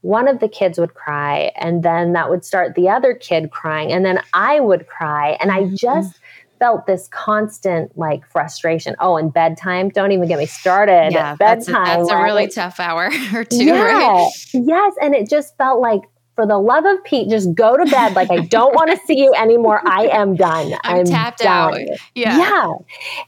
one 0.01 0.27
of 0.27 0.39
the 0.39 0.47
kids 0.47 0.77
would 0.77 0.93
cry 0.93 1.51
and 1.55 1.81
then 1.81 2.13
that 2.13 2.29
would 2.29 2.45
start 2.45 2.75
the 2.75 2.87
other 2.87 3.15
kid 3.15 3.49
crying 3.49 3.91
and 3.91 4.05
then 4.05 4.21
I 4.35 4.59
would 4.59 4.85
cry 4.85 5.35
and 5.41 5.51
I 5.51 5.63
mm-hmm. 5.63 5.75
just 5.75 6.19
felt 6.59 6.85
this 6.85 7.07
constant 7.09 7.97
like 7.97 8.25
frustration. 8.27 8.95
Oh, 8.99 9.17
and 9.17 9.33
bedtime. 9.33 9.89
Don't 9.89 10.11
even 10.11 10.27
get 10.27 10.39
me 10.39 10.45
started. 10.45 11.11
Yeah, 11.11 11.35
bedtime. 11.35 11.37
That's 11.37 11.67
a, 11.67 11.71
that's 11.71 12.11
a 12.11 12.23
really 12.23 12.47
tough 12.47 12.79
hour 12.79 13.11
or 13.33 13.43
two, 13.43 13.63
yeah, 13.65 13.81
right? 13.81 14.31
Yes. 14.53 14.93
And 15.01 15.15
it 15.15 15.29
just 15.29 15.57
felt 15.57 15.81
like 15.81 16.01
for 16.35 16.45
the 16.45 16.57
love 16.57 16.85
of 16.85 17.03
Pete, 17.03 17.29
just 17.29 17.53
go 17.55 17.77
to 17.77 17.85
bed. 17.85 18.13
Like 18.13 18.29
I 18.29 18.39
don't 18.39 18.75
want 18.75 18.91
to 18.91 18.97
see 19.05 19.17
you 19.17 19.33
anymore. 19.33 19.81
I 19.85 20.07
am 20.07 20.35
done. 20.35 20.73
I'm, 20.83 20.99
I'm 20.99 21.05
tapped 21.05 21.39
done. 21.39 21.73
out. 21.73 21.79
Yeah. 22.13 22.37
Yeah. 22.37 22.73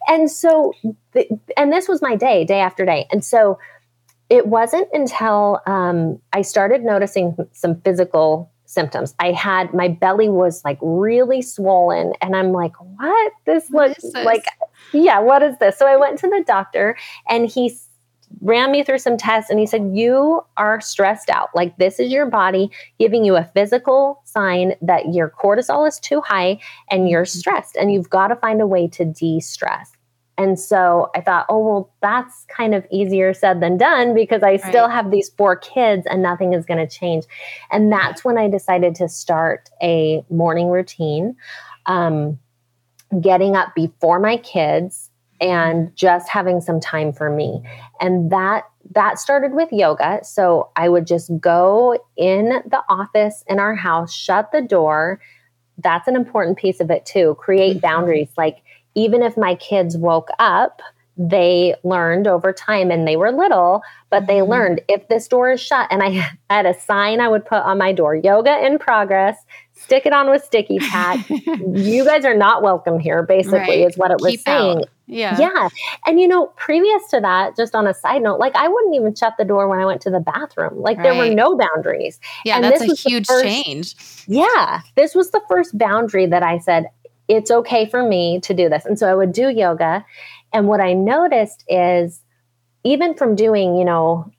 And 0.07 0.29
so, 0.29 0.73
the, 1.13 1.27
and 1.55 1.71
this 1.71 1.87
was 1.87 2.01
my 2.01 2.15
day, 2.15 2.43
day 2.43 2.59
after 2.59 2.85
day. 2.85 3.07
And 3.11 3.23
so 3.23 3.59
it 4.29 4.47
wasn't 4.47 4.89
until 4.91 5.61
um, 5.65 6.19
I 6.33 6.41
started 6.41 6.83
noticing 6.83 7.37
some 7.53 7.79
physical 7.81 8.51
symptoms. 8.67 9.15
I 9.19 9.31
had 9.31 9.73
my 9.73 9.87
belly 9.87 10.29
was 10.29 10.63
like 10.63 10.77
really 10.81 11.41
swollen, 11.41 12.13
and 12.21 12.35
I'm 12.35 12.51
like, 12.51 12.73
what? 12.97 13.33
This 13.45 13.67
what 13.69 13.89
looks 13.89 14.03
this? 14.03 14.25
like, 14.25 14.45
yeah, 14.93 15.19
what 15.19 15.41
is 15.41 15.57
this? 15.57 15.77
So 15.77 15.87
I 15.87 15.97
went 15.97 16.19
to 16.19 16.27
the 16.27 16.43
doctor, 16.45 16.95
and 17.27 17.49
he 17.49 17.75
ran 18.41 18.71
me 18.71 18.83
through 18.83 18.99
some 18.99 19.17
tests, 19.17 19.49
and 19.49 19.59
he 19.59 19.65
said, 19.65 19.91
you 19.93 20.41
are 20.57 20.79
stressed 20.81 21.29
out. 21.29 21.49
Like 21.55 21.77
this 21.77 21.99
is 21.99 22.11
your 22.11 22.25
body 22.25 22.69
giving 22.99 23.25
you 23.25 23.35
a 23.35 23.49
physical 23.55 24.21
sign 24.25 24.75
that 24.81 25.13
your 25.13 25.29
cortisol 25.29 25.87
is 25.87 25.99
too 25.99 26.21
high 26.21 26.59
and 26.91 27.09
you're 27.09 27.23
mm-hmm. 27.23 27.39
stressed, 27.39 27.75
and 27.77 27.91
you've 27.91 28.09
got 28.09 28.27
to 28.27 28.35
find 28.35 28.61
a 28.61 28.67
way 28.67 28.87
to 28.89 29.05
de 29.05 29.39
stress. 29.39 29.96
And 30.37 30.59
so 30.59 31.09
I 31.15 31.21
thought, 31.21 31.47
oh, 31.49 31.59
well, 31.59 31.93
that's 32.01 32.45
kind 32.55 32.75
of 32.75 32.85
easier 32.91 33.33
said 33.33 33.59
than 33.59 33.77
done 33.77 34.13
because 34.13 34.43
I 34.43 34.57
still 34.57 34.85
right. 34.85 34.93
have 34.93 35.09
these 35.09 35.29
four 35.29 35.55
kids 35.55 36.05
and 36.07 36.21
nothing 36.21 36.53
is 36.53 36.65
going 36.65 36.77
to 36.77 36.87
change. 36.87 37.25
And 37.71 37.91
that's 37.91 38.23
when 38.23 38.37
I 38.37 38.47
decided 38.47 38.93
to 38.95 39.09
start 39.09 39.69
a 39.81 40.23
morning 40.29 40.67
routine, 40.67 41.35
um, 41.87 42.37
getting 43.19 43.55
up 43.55 43.73
before 43.73 44.19
my 44.19 44.37
kids 44.37 45.09
and 45.41 45.95
just 45.95 46.29
having 46.29 46.61
some 46.61 46.79
time 46.79 47.13
for 47.13 47.29
me. 47.29 47.63
And 47.99 48.31
that 48.31 48.65
that 48.91 49.19
started 49.19 49.53
with 49.53 49.69
yoga. 49.71 50.19
So 50.23 50.69
I 50.75 50.87
would 50.87 51.05
just 51.05 51.29
go 51.39 51.99
in 52.15 52.61
the 52.65 52.81
office 52.89 53.43
in 53.47 53.59
our 53.59 53.75
house, 53.75 54.13
shut 54.13 54.51
the 54.51 54.61
door. 54.61 55.19
That's 55.77 56.07
an 56.07 56.15
important 56.15 56.57
piece 56.57 56.79
of 56.79 56.89
it 56.89 57.05
too. 57.05 57.35
Create 57.39 57.77
mm-hmm. 57.77 57.79
boundaries. 57.81 58.29
Like 58.37 58.63
even 58.97 59.21
if 59.21 59.37
my 59.37 59.53
kids 59.53 59.95
woke 59.95 60.29
up, 60.39 60.81
they 61.17 61.75
learned 61.83 62.27
over 62.27 62.51
time 62.51 62.91
and 62.91 63.07
they 63.07 63.15
were 63.15 63.31
little, 63.31 63.81
but 64.09 64.27
they 64.27 64.39
mm-hmm. 64.39 64.51
learned 64.51 64.81
if 64.87 65.07
this 65.07 65.27
door 65.27 65.51
is 65.51 65.61
shut 65.61 65.87
and 65.91 66.01
I 66.01 66.27
had 66.49 66.65
a 66.65 66.79
sign 66.79 67.21
I 67.21 67.27
would 67.27 67.45
put 67.45 67.59
on 67.59 67.77
my 67.77 67.93
door, 67.93 68.15
yoga 68.15 68.65
in 68.65 68.79
progress, 68.79 69.37
stick 69.73 70.05
it 70.05 70.13
on 70.13 70.29
with 70.29 70.43
sticky 70.43 70.79
tack. 70.79 71.27
you 71.29 72.05
guys 72.05 72.25
are 72.25 72.35
not 72.35 72.63
welcome 72.63 72.99
here, 72.99 73.23
basically, 73.23 73.59
right. 73.59 73.87
is 73.87 73.97
what 73.97 74.11
it 74.11 74.17
was 74.19 74.31
Keep 74.31 74.39
saying. 74.41 74.77
Out. 74.79 74.89
Yeah. 75.07 75.37
Yeah. 75.39 75.69
And 76.05 76.19
you 76.19 76.27
know, 76.27 76.47
previous 76.57 77.07
to 77.11 77.21
that, 77.21 77.55
just 77.55 77.73
on 77.73 77.87
a 77.87 77.93
side 77.93 78.21
note, 78.21 78.39
like 78.39 78.55
I 78.55 78.67
wouldn't 78.67 78.95
even 78.95 79.15
shut 79.15 79.33
the 79.37 79.45
door 79.45 79.67
when 79.67 79.79
I 79.79 79.85
went 79.85 80.01
to 80.01 80.09
the 80.09 80.19
bathroom. 80.19 80.81
Like 80.81 80.97
right. 80.97 81.03
there 81.03 81.15
were 81.15 81.33
no 81.33 81.57
boundaries. 81.57 82.19
Yeah, 82.43 82.55
and 82.55 82.63
that's 82.63 82.81
a 82.81 82.93
huge 82.93 83.25
first, 83.25 83.43
change. 83.43 83.95
Yeah. 84.27 84.81
This 84.95 85.15
was 85.15 85.31
the 85.31 85.41
first 85.47 85.77
boundary 85.77 86.25
that 86.25 86.43
I 86.43 86.57
said, 86.59 86.87
it's 87.27 87.51
okay 87.51 87.85
for 87.85 88.03
me 88.03 88.39
to 88.41 88.53
do 88.53 88.69
this. 88.69 88.85
And 88.85 88.97
so 88.97 89.09
I 89.09 89.15
would 89.15 89.33
do 89.33 89.49
yoga. 89.49 90.05
And 90.53 90.67
what 90.67 90.79
I 90.79 90.93
noticed 90.93 91.63
is 91.67 92.21
even 92.83 93.13
from 93.13 93.35
doing, 93.35 93.75
you 93.75 93.85
know, 93.85 94.31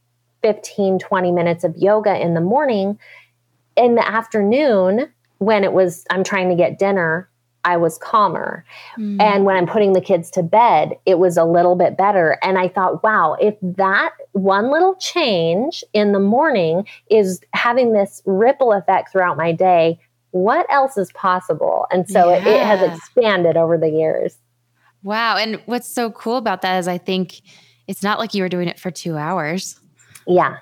15, 0.43 0.99
20 0.99 1.33
minutes 1.33 1.65
of 1.65 1.77
yoga 1.77 2.19
in 2.21 2.35
the 2.35 2.41
morning, 2.41 2.99
in 3.77 3.95
the 3.95 4.07
afternoon, 4.07 5.09
when 5.39 5.65
it 5.65 5.73
was, 5.73 6.05
I'm 6.11 6.25
trying 6.25 6.49
to 6.49 6.55
get 6.55 6.79
dinner, 6.79 7.29
I 7.65 7.77
was 7.77 7.99
calmer. 7.99 8.65
Mm. 8.97 9.21
And 9.21 9.45
when 9.45 9.57
I'm 9.57 9.67
putting 9.67 9.93
the 9.93 10.01
kids 10.01 10.31
to 10.33 10.43
bed, 10.43 10.95
it 11.07 11.19
was 11.19 11.37
a 11.37 11.45
little 11.45 11.77
bit 11.77 11.97
better. 11.97 12.39
And 12.43 12.59
I 12.59 12.69
thought, 12.69 13.03
wow, 13.03 13.37
if 13.41 13.55
that 13.63 14.13
one 14.33 14.71
little 14.71 14.95
change 14.97 15.85
in 15.93 16.13
the 16.13 16.21
morning 16.21 16.87
is 17.11 17.41
having 17.53 17.93
this 17.93 18.23
ripple 18.25 18.73
effect 18.73 19.13
throughout 19.13 19.37
my 19.37 19.53
day, 19.53 19.99
what 20.31 20.67
else 20.71 20.97
is 20.97 21.13
possible? 21.13 21.87
And 21.91 22.09
so 22.09 22.31
yeah. 22.31 22.37
it, 22.37 22.47
it 22.47 22.63
has 22.63 22.83
expanded 22.83 23.57
over 23.57 23.79
the 23.79 23.89
years. 23.89 24.37
Wow. 25.03 25.37
And 25.37 25.63
what's 25.67 25.93
so 25.93 26.11
cool 26.11 26.37
about 26.37 26.63
that 26.63 26.79
is 26.79 26.89
I 26.89 26.99
think 26.99 27.41
it's 27.87 28.03
not 28.03 28.19
like 28.19 28.35
you 28.35 28.43
were 28.43 28.49
doing 28.49 28.69
it 28.69 28.79
for 28.79 28.91
two 28.91 29.17
hours. 29.17 29.79
Yeah. 30.27 30.59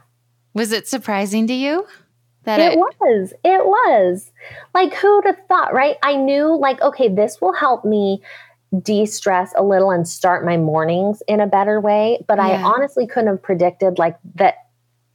Was 0.54 0.72
it 0.72 0.86
surprising 0.86 1.46
to 1.48 1.54
you? 1.54 1.86
That 2.44 2.60
it, 2.60 2.74
it 2.74 2.78
was. 2.78 3.32
It 3.44 3.66
was. 3.66 4.30
Like, 4.72 4.94
who'd 4.94 5.24
have 5.24 5.38
thought, 5.48 5.74
right? 5.74 5.96
I 6.04 6.14
knew, 6.14 6.56
like, 6.56 6.80
okay, 6.80 7.08
this 7.08 7.40
will 7.40 7.52
help 7.52 7.84
me 7.84 8.22
de 8.82 9.04
stress 9.06 9.52
a 9.56 9.64
little 9.64 9.90
and 9.90 10.06
start 10.06 10.44
my 10.44 10.56
mornings 10.56 11.22
in 11.26 11.40
a 11.40 11.46
better 11.48 11.80
way. 11.80 12.24
But 12.28 12.38
yeah. 12.38 12.44
I 12.44 12.62
honestly 12.62 13.06
couldn't 13.06 13.28
have 13.28 13.42
predicted, 13.42 13.98
like, 13.98 14.16
that 14.36 14.65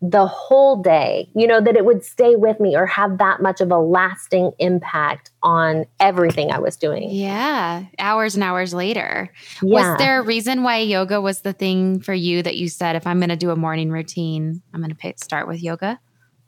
the 0.01 0.25
whole 0.25 0.81
day, 0.81 1.29
you 1.35 1.45
know, 1.45 1.61
that 1.61 1.75
it 1.75 1.85
would 1.85 2.03
stay 2.03 2.35
with 2.35 2.59
me 2.59 2.75
or 2.75 2.87
have 2.87 3.19
that 3.19 3.41
much 3.41 3.61
of 3.61 3.71
a 3.71 3.77
lasting 3.77 4.51
impact 4.57 5.29
on 5.43 5.85
everything 5.99 6.51
I 6.51 6.57
was 6.57 6.75
doing. 6.75 7.09
Yeah, 7.11 7.85
hours 7.99 8.33
and 8.33 8.43
hours 8.43 8.73
later. 8.73 9.31
Yeah. 9.61 9.91
Was 9.91 9.97
there 9.99 10.19
a 10.19 10.23
reason 10.23 10.63
why 10.63 10.77
yoga 10.77 11.21
was 11.21 11.41
the 11.41 11.53
thing 11.53 11.99
for 11.99 12.15
you 12.15 12.41
that 12.41 12.57
you 12.57 12.67
said, 12.67 12.95
if 12.95 13.05
I'm 13.05 13.19
going 13.19 13.29
to 13.29 13.35
do 13.35 13.51
a 13.51 13.55
morning 13.55 13.91
routine, 13.91 14.63
I'm 14.73 14.81
going 14.81 14.95
to 14.95 15.13
start 15.17 15.47
with 15.47 15.61
yoga? 15.61 15.99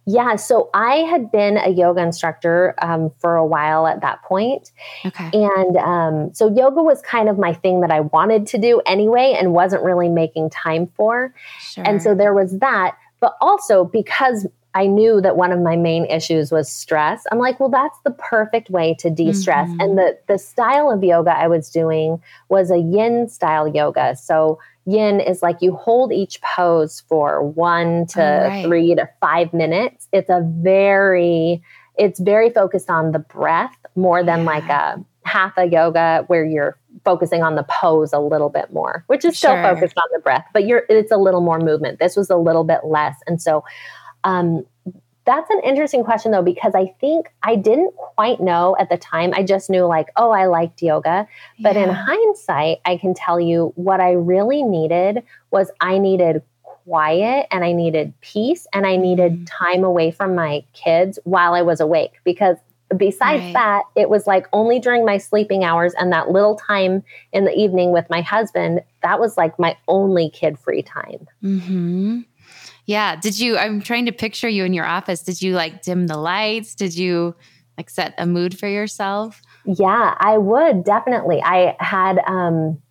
Yeah, 0.06 0.36
so 0.36 0.70
I 0.74 0.96
had 0.98 1.32
been 1.32 1.58
a 1.58 1.70
yoga 1.70 2.02
instructor 2.02 2.76
um, 2.82 3.12
for 3.20 3.36
a 3.36 3.46
while 3.46 3.88
at 3.88 4.02
that 4.02 4.22
point. 4.24 4.72
Okay. 5.06 5.30
And 5.32 5.78
um, 5.78 6.34
so 6.34 6.54
yoga 6.54 6.84
was 6.84 7.02
kind 7.04 7.30
of 7.30 7.38
my 7.38 7.54
thing 7.54 7.82
that 7.82 7.92
I 7.92 8.02
wanted 8.02 8.48
to 8.48 8.58
do 8.58 8.82
anyway 8.86 9.34
and 9.38 9.54
wasn't 9.54 9.84
really 9.84 10.10
making 10.10 10.50
time 10.50 10.88
for. 10.98 11.34
Sure. 11.62 11.86
And 11.88 12.02
so 12.02 12.16
there 12.16 12.34
was 12.34 12.60
that 12.60 12.98
but 13.24 13.38
also 13.40 13.86
because 13.86 14.46
I 14.74 14.86
knew 14.86 15.22
that 15.22 15.38
one 15.38 15.54
of 15.54 15.62
my 15.62 15.78
main 15.78 16.06
issues 16.08 16.52
was 16.52 16.70
stress. 16.70 17.24
I'm 17.32 17.40
like, 17.40 17.58
well, 17.58 17.70
that's 17.70 17.98
the 18.04 18.12
perfect 18.12 18.70
way 18.70 18.96
to 19.00 19.10
de-stress. 19.10 19.70
Mm-hmm. 19.70 19.80
And 19.80 19.98
the 19.98 20.20
the 20.28 20.38
style 20.38 20.92
of 20.92 21.02
yoga 21.06 21.32
I 21.32 21.48
was 21.48 21.70
doing 21.70 22.22
was 22.50 22.70
a 22.70 22.80
yin 22.80 23.30
style 23.30 23.66
yoga. 23.66 24.18
So 24.18 24.60
yin 24.86 25.22
is 25.22 25.42
like 25.42 25.62
you 25.62 25.74
hold 25.74 26.12
each 26.12 26.42
pose 26.42 27.02
for 27.08 27.42
one 27.42 28.08
to 28.08 28.20
right. 28.20 28.66
three 28.66 28.94
to 28.94 29.08
five 29.22 29.54
minutes. 29.54 30.10
It's 30.12 30.30
a 30.30 30.42
very, 30.62 31.64
it's 31.98 32.20
very 32.20 32.50
focused 32.50 32.90
on 32.90 33.14
the 33.14 33.20
breath 33.20 33.78
more 33.96 34.22
than 34.22 34.40
yeah. 34.40 34.46
like 34.46 34.68
a 34.68 35.06
hatha 35.24 35.66
yoga 35.66 36.26
where 36.28 36.44
you're 36.44 36.78
focusing 37.04 37.44
on 37.44 37.56
the 37.56 37.64
pose 37.64 38.14
a 38.14 38.20
little 38.20 38.50
bit 38.50 38.72
more, 38.74 39.04
which 39.08 39.26
is 39.26 39.38
still 39.38 39.52
sure. 39.52 39.64
focused 39.64 39.98
on 39.98 40.04
the 40.14 40.20
breath, 40.20 40.46
but 40.54 40.66
you're 40.66 40.84
it's 40.90 41.12
a 41.12 41.18
little 41.18 41.42
more 41.42 41.60
movement. 41.60 42.00
This 42.00 42.16
was 42.16 42.30
a 42.30 42.38
little 42.38 42.64
bit 42.64 42.82
less. 42.84 43.16
And 43.28 43.42
so 43.42 43.64
um, 44.24 44.66
that's 45.26 45.50
an 45.50 45.62
interesting 45.64 46.04
question 46.04 46.32
though, 46.32 46.42
because 46.42 46.74
I 46.76 46.94
think 47.00 47.34
I 47.44 47.56
didn't 47.56 47.96
quite 47.96 48.42
know 48.42 48.76
at 48.80 48.90
the 48.90 48.98
time. 48.98 49.34
I 49.34 49.44
just 49.44 49.70
knew 49.70 49.86
like, 49.86 50.10
oh, 50.18 50.32
I 50.32 50.46
liked 50.48 50.82
yoga. 50.82 51.28
But 51.60 51.76
yeah. 51.76 51.84
in 51.84 51.90
hindsight, 51.90 52.80
I 52.86 52.98
can 52.98 53.14
tell 53.14 53.40
you 53.40 53.72
what 53.76 54.02
I 54.02 54.12
really 54.12 54.64
needed 54.64 55.24
was 55.52 55.72
I 55.80 55.98
needed 55.98 56.42
quiet 56.64 57.48
and 57.52 57.64
I 57.64 57.72
needed 57.72 58.14
peace 58.22 58.68
and 58.74 58.86
I 58.86 58.98
needed 58.98 59.34
Mm. 59.34 59.48
time 59.50 59.84
away 59.86 60.12
from 60.12 60.36
my 60.36 60.64
kids 60.74 61.18
while 61.24 61.54
I 61.54 61.62
was 61.62 61.80
awake 61.80 62.20
because 62.26 62.58
besides 62.98 63.42
Right. 63.44 63.54
that 63.54 63.84
it 63.96 64.10
was 64.10 64.28
like 64.28 64.48
only 64.54 64.80
during 64.80 65.06
my 65.06 65.18
sleeping 65.18 65.64
hours 65.64 65.94
and 65.96 66.12
that 66.12 66.30
little 66.30 66.56
time 66.56 67.04
in 67.32 67.46
the 67.46 67.54
evening 67.54 67.92
with 67.92 68.10
my 68.10 68.22
husband 68.22 68.82
that 69.02 69.20
was 69.20 69.38
like 69.38 69.58
my 69.60 69.76
only 69.88 70.30
kid 70.30 70.58
free 70.60 70.82
time. 70.82 71.28
hmm 71.42 72.22
Yeah. 72.86 73.16
Did 73.16 73.40
you? 73.40 73.58
I'm 73.58 73.82
trying 73.82 74.06
to 74.06 74.12
picture 74.12 74.50
you 74.50 74.64
in 74.66 74.74
your 74.74 74.86
office. 74.86 75.22
Did 75.24 75.42
you 75.42 75.54
like 75.56 75.82
dim 75.82 76.08
the 76.08 76.18
lights? 76.18 76.76
Did 76.76 76.96
you 76.98 77.36
like 77.78 77.90
set 77.90 78.14
a 78.18 78.26
mood 78.26 78.58
for 78.60 78.68
yourself? 78.68 79.42
Yeah, 79.66 80.16
I 80.20 80.38
would 80.38 80.84
definitely. 80.84 81.42
I 81.42 81.76
had 81.80 82.20
um 82.28 82.82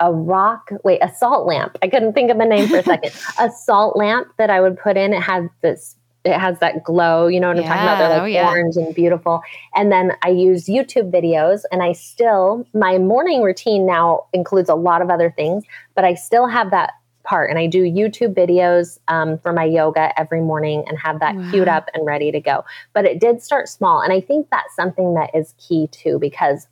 a 0.00 0.12
rock, 0.12 0.70
wait, 0.84 1.02
a 1.02 1.10
salt 1.14 1.46
lamp. 1.46 1.78
I 1.82 1.88
couldn't 1.88 2.12
think 2.12 2.30
of 2.30 2.36
the 2.38 2.44
name 2.44 2.68
for 2.68 2.76
a 2.78 2.82
second. 2.82 3.12
a 3.38 3.50
salt 3.50 3.96
lamp 3.96 4.28
that 4.36 4.50
I 4.50 4.60
would 4.60 4.76
put 4.78 4.96
in. 4.96 5.12
It 5.14 5.22
had 5.22 5.48
this 5.62 5.96
it 6.26 6.38
has 6.38 6.58
that 6.58 6.84
glow, 6.84 7.26
you 7.26 7.40
know 7.40 7.48
what 7.48 7.56
I'm 7.56 7.62
talking 7.62 7.82
about? 7.82 7.98
They're 7.98 8.08
like 8.08 8.22
oh, 8.22 8.24
yeah. 8.26 8.48
orange 8.48 8.76
and 8.76 8.94
beautiful. 8.94 9.40
And 9.74 9.90
then 9.90 10.12
I 10.22 10.28
use 10.28 10.66
YouTube 10.66 11.10
videos 11.10 11.62
and 11.70 11.82
I 11.82 11.92
still 11.92 12.66
my 12.74 12.98
morning 12.98 13.42
routine 13.42 13.86
now 13.86 14.26
includes 14.32 14.68
a 14.68 14.74
lot 14.74 15.02
of 15.02 15.10
other 15.10 15.30
things, 15.30 15.64
but 15.94 16.04
I 16.04 16.14
still 16.14 16.46
have 16.46 16.70
that 16.72 16.92
part 17.22 17.50
and 17.50 17.58
I 17.58 17.66
do 17.66 17.82
YouTube 17.82 18.34
videos 18.34 18.98
um, 19.08 19.38
for 19.38 19.52
my 19.52 19.64
yoga 19.64 20.18
every 20.18 20.40
morning 20.40 20.84
and 20.86 20.98
have 20.98 21.20
that 21.20 21.34
queued 21.50 21.68
up 21.68 21.88
and 21.94 22.06
ready 22.06 22.30
to 22.32 22.40
go. 22.40 22.64
But 22.92 23.04
it 23.04 23.20
did 23.20 23.42
start 23.42 23.68
small. 23.68 24.00
And 24.00 24.12
I 24.12 24.20
think 24.20 24.48
that's 24.50 24.74
something 24.74 25.14
that 25.14 25.30
is 25.34 25.54
key 25.58 25.88
too, 25.88 26.18
because 26.20 26.68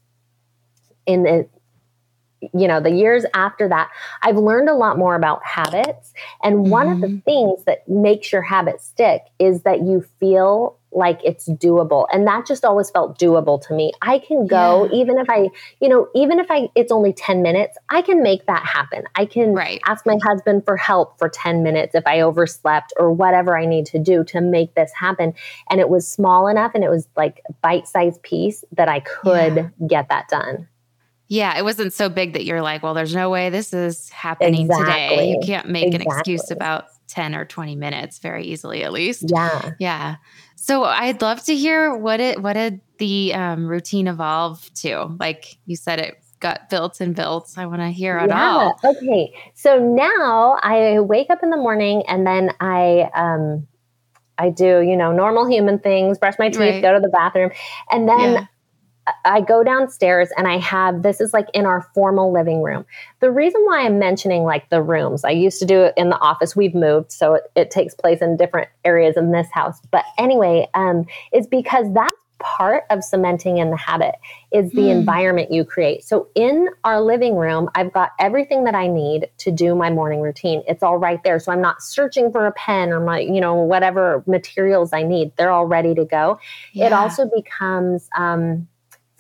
in 1.07 1.25
the 1.25 1.49
you 2.53 2.67
know 2.69 2.81
the 2.81 2.91
years 2.91 3.25
after 3.35 3.69
that 3.69 3.89
i've 4.23 4.37
learned 4.37 4.69
a 4.69 4.75
lot 4.75 4.99
more 4.99 5.15
about 5.15 5.45
habits 5.45 6.13
and 6.43 6.71
one 6.71 6.89
of 6.89 7.01
the 7.01 7.09
Mhm. 7.09 7.25
things 7.25 7.65
that 7.65 7.89
makes 7.89 8.33
your 8.33 8.43
habit 8.43 8.81
stick 8.81 9.23
is 9.39 9.63
that 9.63 9.83
you 9.83 10.03
feel 10.21 10.79
like 10.93 11.19
it's 11.25 11.49
doable 11.49 12.07
and 12.13 12.25
that 12.25 12.47
just 12.47 12.65
always 12.65 12.89
felt 12.91 13.19
doable 13.19 13.61
to 13.61 13.75
me 13.75 13.93
i 14.03 14.17
can 14.19 14.47
go 14.47 14.85
Yeah. 14.93 14.99
even 15.01 15.19
if 15.19 15.29
i 15.29 15.49
you 15.81 15.89
know 15.89 16.07
even 16.15 16.39
if 16.39 16.47
i 16.51 16.69
it's 16.77 16.93
only 16.93 17.13
10 17.13 17.43
minutes 17.43 17.77
i 17.89 18.01
can 18.01 18.23
make 18.23 18.47
that 18.47 18.63
happen 18.65 19.03
i 19.17 19.25
can 19.27 19.55
Right. 19.55 19.81
ask 19.87 20.07
my 20.07 20.17
husband 20.25 20.65
for 20.65 20.77
help 20.77 21.19
for 21.19 21.29
10 21.29 21.65
minutes 21.65 21.97
if 21.97 22.07
i 22.07 22.21
overslept 22.21 22.93
or 22.97 23.11
whatever 23.13 23.59
i 23.59 23.67
need 23.67 23.87
to 23.87 23.99
do 23.99 24.23
to 24.25 24.41
make 24.41 24.75
this 24.77 24.93
happen 24.93 25.35
and 25.69 25.81
it 25.81 25.89
was 25.89 26.07
small 26.07 26.47
enough 26.47 26.71
and 26.77 26.85
it 26.85 26.91
was 26.91 27.09
like 27.17 27.43
bite-sized 27.61 28.23
piece 28.23 28.63
that 28.71 28.89
i 28.89 29.01
could 29.01 29.57
Yeah. 29.57 29.69
get 29.89 30.09
that 30.11 30.29
done 30.29 30.69
Yeah. 31.29 31.57
It 31.59 31.63
wasn't 31.65 31.93
so 31.93 32.09
big 32.09 32.35
that 32.35 32.45
you're 32.45 32.63
like, 32.63 32.83
well, 32.83 32.95
there's 32.95 33.15
no 33.15 33.31
way 33.31 33.51
this 33.51 33.73
is 33.73 34.09
happening 34.11 34.69
today. 34.69 35.31
You 35.31 35.41
can't 35.45 35.69
make 35.69 35.95
an 35.95 36.03
excuse 36.03 36.51
about 36.51 36.87
10 37.09 37.35
or 37.35 37.45
20 37.45 37.77
minutes 37.77 38.19
very 38.19 38.45
easily, 38.45 38.83
at 38.85 38.93
least. 38.93 39.25
yeah 39.29 39.73
Yeah. 39.79 40.17
So 40.57 40.85
I'd 40.85 41.21
love 41.23 41.43
to 41.45 41.55
hear 41.55 41.95
what 41.95 42.21
it 42.21 42.41
what 42.43 42.55
did 42.55 42.81
the 42.99 43.35
um, 43.35 43.67
routine 43.67 44.07
evolve 44.09 44.73
to? 44.77 45.15
Like 45.21 45.57
you 45.67 45.77
said, 45.77 45.99
it 45.99 46.15
got 46.41 46.69
built 46.71 47.01
and 47.01 47.15
built. 47.15 47.53
I 47.57 47.67
want 47.67 47.81
to 47.81 47.89
hear 47.89 48.19
it 48.19 48.31
all. 48.31 48.79
Okay. 48.85 49.35
So 49.55 49.79
now 49.79 50.59
I 50.63 51.01
wake 51.01 51.29
up 51.31 51.43
in 51.43 51.51
the 51.51 51.57
morning 51.57 52.03
and 52.09 52.27
then 52.27 52.51
I 52.61 53.11
um 53.15 53.67
I 54.37 54.51
do, 54.51 54.81
you 54.81 54.97
know, 54.97 55.13
normal 55.13 55.47
human 55.49 55.79
things, 55.79 56.19
brush 56.19 56.35
my 56.39 56.49
teeth, 56.49 56.59
Right. 56.59 56.83
go 56.83 56.93
to 56.95 57.01
the 57.01 57.09
bathroom, 57.09 57.51
and 57.91 58.09
then 58.09 58.33
Yeah. 58.35 58.47
I 59.25 59.41
go 59.41 59.63
downstairs 59.63 60.31
and 60.37 60.49
I 60.49 60.59
have 60.59 61.03
this 61.03 61.21
is 61.21 61.33
like 61.33 61.49
in 61.53 61.67
our 61.67 61.83
formal 61.95 62.33
living 62.33 62.63
room. 62.63 62.87
The 63.21 63.31
reason 63.31 63.63
why 63.65 63.85
I'm 63.85 63.99
mentioning 63.99 64.45
like 64.45 64.71
the 64.71 64.83
rooms, 64.83 65.25
I 65.25 65.31
used 65.31 65.59
to 65.61 65.67
do 65.67 65.83
it 65.83 65.95
in 65.97 66.09
the 66.09 66.19
office. 66.19 66.57
We've 66.57 66.75
moved, 66.75 67.13
so 67.13 67.35
it, 67.35 67.43
it 67.55 67.71
takes 67.71 67.95
place 67.95 68.23
in 68.23 68.37
different 68.37 68.69
areas 68.85 69.17
in 69.17 69.33
this 69.33 69.49
house. 69.53 69.81
But 69.91 70.05
anyway, 70.19 70.69
um, 70.75 71.07
is 71.33 71.47
because 71.47 71.93
that's 71.93 72.17
part 72.41 72.85
of 72.91 73.03
cementing 73.03 73.57
in 73.57 73.71
the 73.71 73.77
habit 73.77 74.17
is 74.53 74.71
the 74.73 74.83
Hmm. 74.83 74.99
environment 74.99 75.51
you 75.51 75.65
create. 75.65 76.05
So 76.05 76.29
in 76.35 76.69
our 76.83 77.01
living 77.01 77.37
room, 77.37 77.71
I've 77.75 77.93
got 77.93 78.11
everything 78.19 78.65
that 78.65 78.75
I 78.75 78.87
need 78.87 79.31
to 79.39 79.51
do 79.51 79.75
my 79.75 79.89
morning 79.89 80.21
routine. 80.21 80.63
It's 80.69 80.83
all 80.83 80.99
right 80.99 81.23
there. 81.25 81.39
So 81.39 81.53
I'm 81.53 81.63
not 81.63 81.83
searching 81.83 82.31
for 82.31 82.47
a 82.47 82.53
pen 82.53 82.91
or 82.91 83.01
my, 83.01 83.21
you 83.21 83.41
know, 83.41 83.55
whatever 83.55 84.23
materials 84.27 84.93
I 84.93 85.05
need. 85.05 85.33
They're 85.37 85.53
all 85.53 85.67
ready 85.67 85.95
to 85.95 86.05
go 86.05 86.39
it 86.75 86.93
also 86.93 87.31
becomes 87.35 88.09
um, 88.17 88.69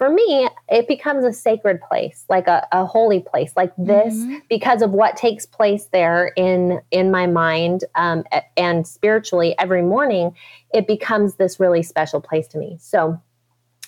for 0.04 0.12
me 0.12 0.48
it 0.68 0.86
becomes 0.86 1.24
a 1.24 1.32
sacred 1.32 1.80
place 1.80 2.24
like 2.28 2.46
a, 2.46 2.66
a 2.72 2.84
holy 2.84 3.20
place 3.20 3.52
like 3.56 3.72
this 3.78 4.14
Mhm. 4.14 4.42
because 4.50 4.82
of 4.82 4.90
what 4.90 5.16
takes 5.16 5.46
place 5.46 5.86
there 5.92 6.32
in 6.36 6.80
in 6.90 7.10
my 7.10 7.26
mind 7.26 7.84
um, 7.94 8.24
and 8.56 8.86
spiritually 8.86 9.54
every 9.58 9.82
morning 9.82 10.34
it 10.74 10.86
becomes 10.86 11.36
this 11.36 11.58
really 11.58 11.82
special 11.82 12.20
place 12.20 12.46
to 12.48 12.58
me 12.58 12.76
so 12.80 13.18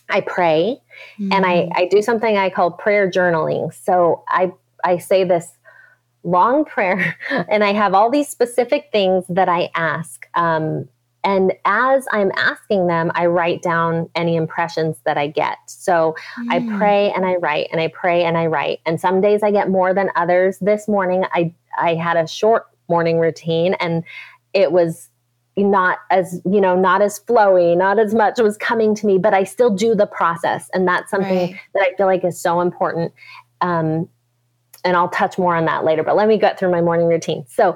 i 0.08 0.20
pray 0.22 0.80
and 1.30 1.44
I, 1.44 1.54
Mhm. 1.54 1.72
I 1.74 1.86
do 1.86 2.00
something 2.00 2.36
I 2.36 2.50
call 2.50 2.70
prayer 2.70 3.10
journaling. 3.10 3.72
So 3.74 4.22
I 4.28 4.52
I 4.84 4.98
say 4.98 5.24
this 5.24 5.48
long 6.22 6.64
prayer, 6.74 7.16
and 7.48 7.62
I 7.64 7.72
have 7.72 7.92
all 7.94 8.10
these 8.10 8.28
specific 8.28 8.88
things 8.92 9.24
that 9.28 9.48
I 9.48 9.70
ask. 9.74 10.26
Um, 10.34 10.88
and 11.26 11.52
as 11.64 12.06
I'm 12.12 12.30
asking 12.36 12.86
them, 12.86 13.10
I 13.16 13.26
write 13.26 13.60
down 13.60 14.08
any 14.14 14.36
impressions 14.36 14.98
that 15.04 15.18
I 15.18 15.26
get. 15.26 15.58
So 15.66 16.14
I 16.50 16.60
Mm. 16.60 16.78
pray 16.78 17.10
and 17.10 17.26
I 17.26 17.34
write 17.34 17.66
and 17.72 17.80
I 17.80 17.88
pray 17.88 18.22
and 18.22 18.38
I 18.38 18.46
write. 18.46 18.78
And 18.86 19.00
some 19.00 19.20
days 19.20 19.42
I 19.42 19.50
get 19.50 19.68
more 19.68 19.92
than 19.92 20.08
others. 20.14 20.56
This 20.60 20.86
morning 20.86 21.24
I 21.32 21.52
I 21.78 21.94
had 21.94 22.16
a 22.16 22.28
short 22.28 22.66
morning 22.88 23.18
routine 23.18 23.74
and 23.80 24.04
it 24.54 24.70
was 24.70 25.10
not 25.56 25.98
as 26.10 26.40
you 26.44 26.60
know 26.60 26.76
not 26.76 27.02
as 27.02 27.18
flowy 27.18 27.76
not 27.76 27.98
as 27.98 28.14
much 28.14 28.38
was 28.38 28.56
coming 28.58 28.94
to 28.94 29.06
me 29.06 29.16
but 29.18 29.32
i 29.34 29.42
still 29.42 29.70
do 29.70 29.94
the 29.94 30.06
process 30.06 30.68
and 30.74 30.86
that's 30.86 31.10
something 31.10 31.38
Right. 31.38 31.54
that 31.74 31.82
i 31.82 31.94
feel 31.96 32.06
like 32.06 32.22
is 32.24 32.38
so 32.38 32.60
important 32.60 33.12
um, 33.62 34.06
and 34.84 34.96
i'll 34.98 35.08
touch 35.08 35.38
more 35.38 35.56
on 35.56 35.64
that 35.64 35.82
later 35.82 36.02
but 36.02 36.14
let 36.14 36.28
me 36.28 36.36
get 36.38 36.58
through 36.58 36.70
my 36.70 36.82
morning 36.82 37.06
routine 37.08 37.44
so 37.48 37.74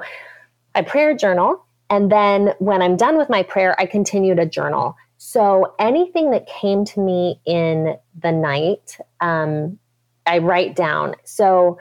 i 0.74 0.82
prayer 0.82 1.14
journal 1.16 1.64
and 1.90 2.10
then 2.10 2.54
when 2.58 2.80
i'm 2.82 2.96
done 2.96 3.18
with 3.18 3.28
my 3.28 3.42
prayer 3.42 3.78
i 3.80 3.86
continue 3.86 4.34
to 4.34 4.46
journal 4.46 4.96
so 5.18 5.74
anything 5.78 6.30
that 6.30 6.46
came 6.46 6.84
to 6.84 7.00
me 7.00 7.40
in 7.44 7.96
the 8.22 8.32
night 8.32 8.98
um, 9.20 9.78
i 10.26 10.38
write 10.38 10.74
down 10.74 11.14
so 11.24 11.78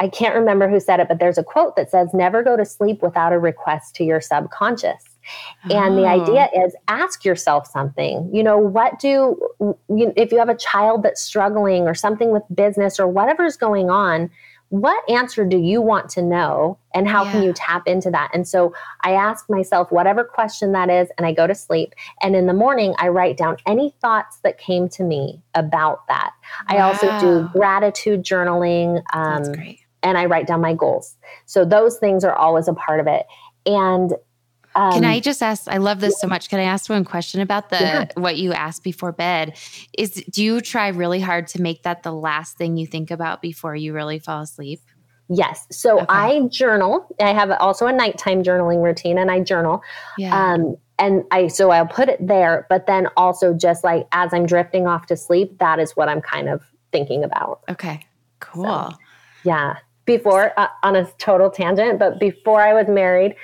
I 0.00 0.08
can't 0.08 0.34
remember 0.34 0.66
who 0.66 0.80
said 0.80 0.98
it, 0.98 1.08
but 1.08 1.18
there's 1.18 1.36
a 1.36 1.44
quote 1.44 1.76
that 1.76 1.90
says, 1.90 2.08
Never 2.14 2.42
go 2.42 2.56
to 2.56 2.64
sleep 2.64 3.02
without 3.02 3.34
a 3.34 3.38
request 3.38 3.94
to 3.96 4.04
your 4.04 4.20
subconscious. 4.20 5.04
And 5.70 5.96
the 5.96 6.04
Oh. 6.04 6.06
idea 6.06 6.48
is 6.56 6.74
ask 6.88 7.22
yourself 7.22 7.66
something. 7.66 8.28
You 8.34 8.42
know, 8.42 8.56
what 8.56 8.98
do, 8.98 9.38
you, 9.90 10.12
if 10.16 10.32
you 10.32 10.38
have 10.38 10.48
a 10.48 10.56
child 10.56 11.02
that's 11.02 11.20
struggling 11.20 11.86
or 11.86 11.94
something 11.94 12.30
with 12.30 12.42
business 12.54 12.98
or 12.98 13.06
whatever's 13.06 13.58
going 13.58 13.90
on, 13.90 14.30
what 14.70 15.08
answer 15.10 15.44
do 15.44 15.58
you 15.58 15.82
want 15.82 16.08
to 16.10 16.22
know 16.22 16.78
and 16.94 17.08
how 17.08 17.24
can 17.24 17.42
you 17.42 17.52
tap 17.52 17.86
into 17.86 18.10
that? 18.12 18.30
And 18.32 18.46
so 18.46 18.72
I 19.02 19.12
ask 19.12 19.50
myself 19.50 19.90
whatever 19.90 20.22
question 20.24 20.72
that 20.72 20.88
is 20.88 21.08
and 21.18 21.26
I 21.26 21.32
go 21.32 21.48
to 21.48 21.56
sleep. 21.56 21.92
And 22.22 22.36
in 22.36 22.46
the 22.46 22.54
morning, 22.54 22.94
I 22.98 23.08
write 23.08 23.36
down 23.36 23.56
any 23.66 23.94
thoughts 24.00 24.38
that 24.44 24.58
came 24.58 24.88
to 24.90 25.02
me 25.02 25.42
about 25.54 26.06
that. 26.06 26.32
I 26.68 26.78
also 26.78 27.18
do 27.18 27.48
gratitude 27.52 28.22
journaling. 28.22 29.02
Um, 29.12 29.42
and 30.02 30.16
I 30.16 30.26
write 30.26 30.46
down 30.46 30.60
my 30.60 30.72
goals. 30.72 31.16
So 31.46 31.64
those 31.64 31.98
things 31.98 32.24
are 32.24 32.34
always 32.34 32.68
a 32.68 32.72
part 32.72 33.00
of 33.00 33.06
it. 33.06 33.26
And 33.66 34.14
um, 34.74 34.92
Can 34.92 35.04
I 35.04 35.20
just 35.20 35.42
ask? 35.42 35.66
I 35.68 35.78
love 35.78 36.00
this 36.00 36.20
so 36.20 36.26
much. 36.26 36.48
Can 36.48 36.60
I 36.60 36.64
ask 36.64 36.88
one 36.88 37.04
question 37.04 37.40
about 37.40 37.70
the 37.70 37.76
Yeah. 37.80 38.04
what 38.14 38.36
you 38.36 38.52
asked 38.52 38.84
before 38.84 39.12
bed? 39.12 39.56
Is 39.98 40.12
do 40.30 40.44
you 40.44 40.60
try 40.60 40.88
really 40.88 41.20
hard 41.20 41.48
to 41.48 41.62
make 41.62 41.82
that 41.82 42.02
the 42.02 42.12
last 42.12 42.56
thing 42.56 42.76
you 42.76 42.86
think 42.86 43.10
about 43.10 43.42
before 43.42 43.74
you 43.74 43.92
really 43.92 44.18
fall 44.18 44.42
asleep? 44.42 44.80
Yes. 45.28 45.66
So 45.70 45.96
Okay. 46.00 46.06
I 46.08 46.40
journal. 46.48 47.06
I 47.20 47.32
have 47.32 47.50
also 47.52 47.86
a 47.86 47.92
nighttime 47.92 48.42
journaling 48.42 48.82
routine, 48.82 49.16
and 49.18 49.30
I 49.30 49.40
journal. 49.40 49.82
Yeah. 50.18 50.36
Um, 50.54 50.76
and 50.98 51.24
I 51.30 51.46
so 51.48 51.70
I'll 51.70 51.86
put 51.86 52.08
it 52.08 52.24
there, 52.24 52.66
but 52.68 52.86
then 52.86 53.08
also 53.16 53.54
just 53.54 53.82
like 53.84 54.06
as 54.12 54.34
I'm 54.34 54.44
drifting 54.46 54.86
off 54.86 55.06
to 55.06 55.16
sleep, 55.16 55.58
that 55.58 55.78
is 55.78 55.96
what 55.96 56.08
I'm 56.08 56.20
kind 56.20 56.48
of 56.48 56.62
thinking 56.92 57.22
about. 57.24 57.60
okay. 57.68 58.04
Cool. 58.40 58.94
Yeah. 59.44 59.76
Before 60.06 60.52
uh, 60.58 60.66
on 60.82 60.96
a 60.96 61.04
total 61.18 61.50
tangent, 61.50 61.98
but 62.00 62.18
before 62.18 62.60
I 62.62 62.72
was 62.74 62.88
married, 62.88 63.36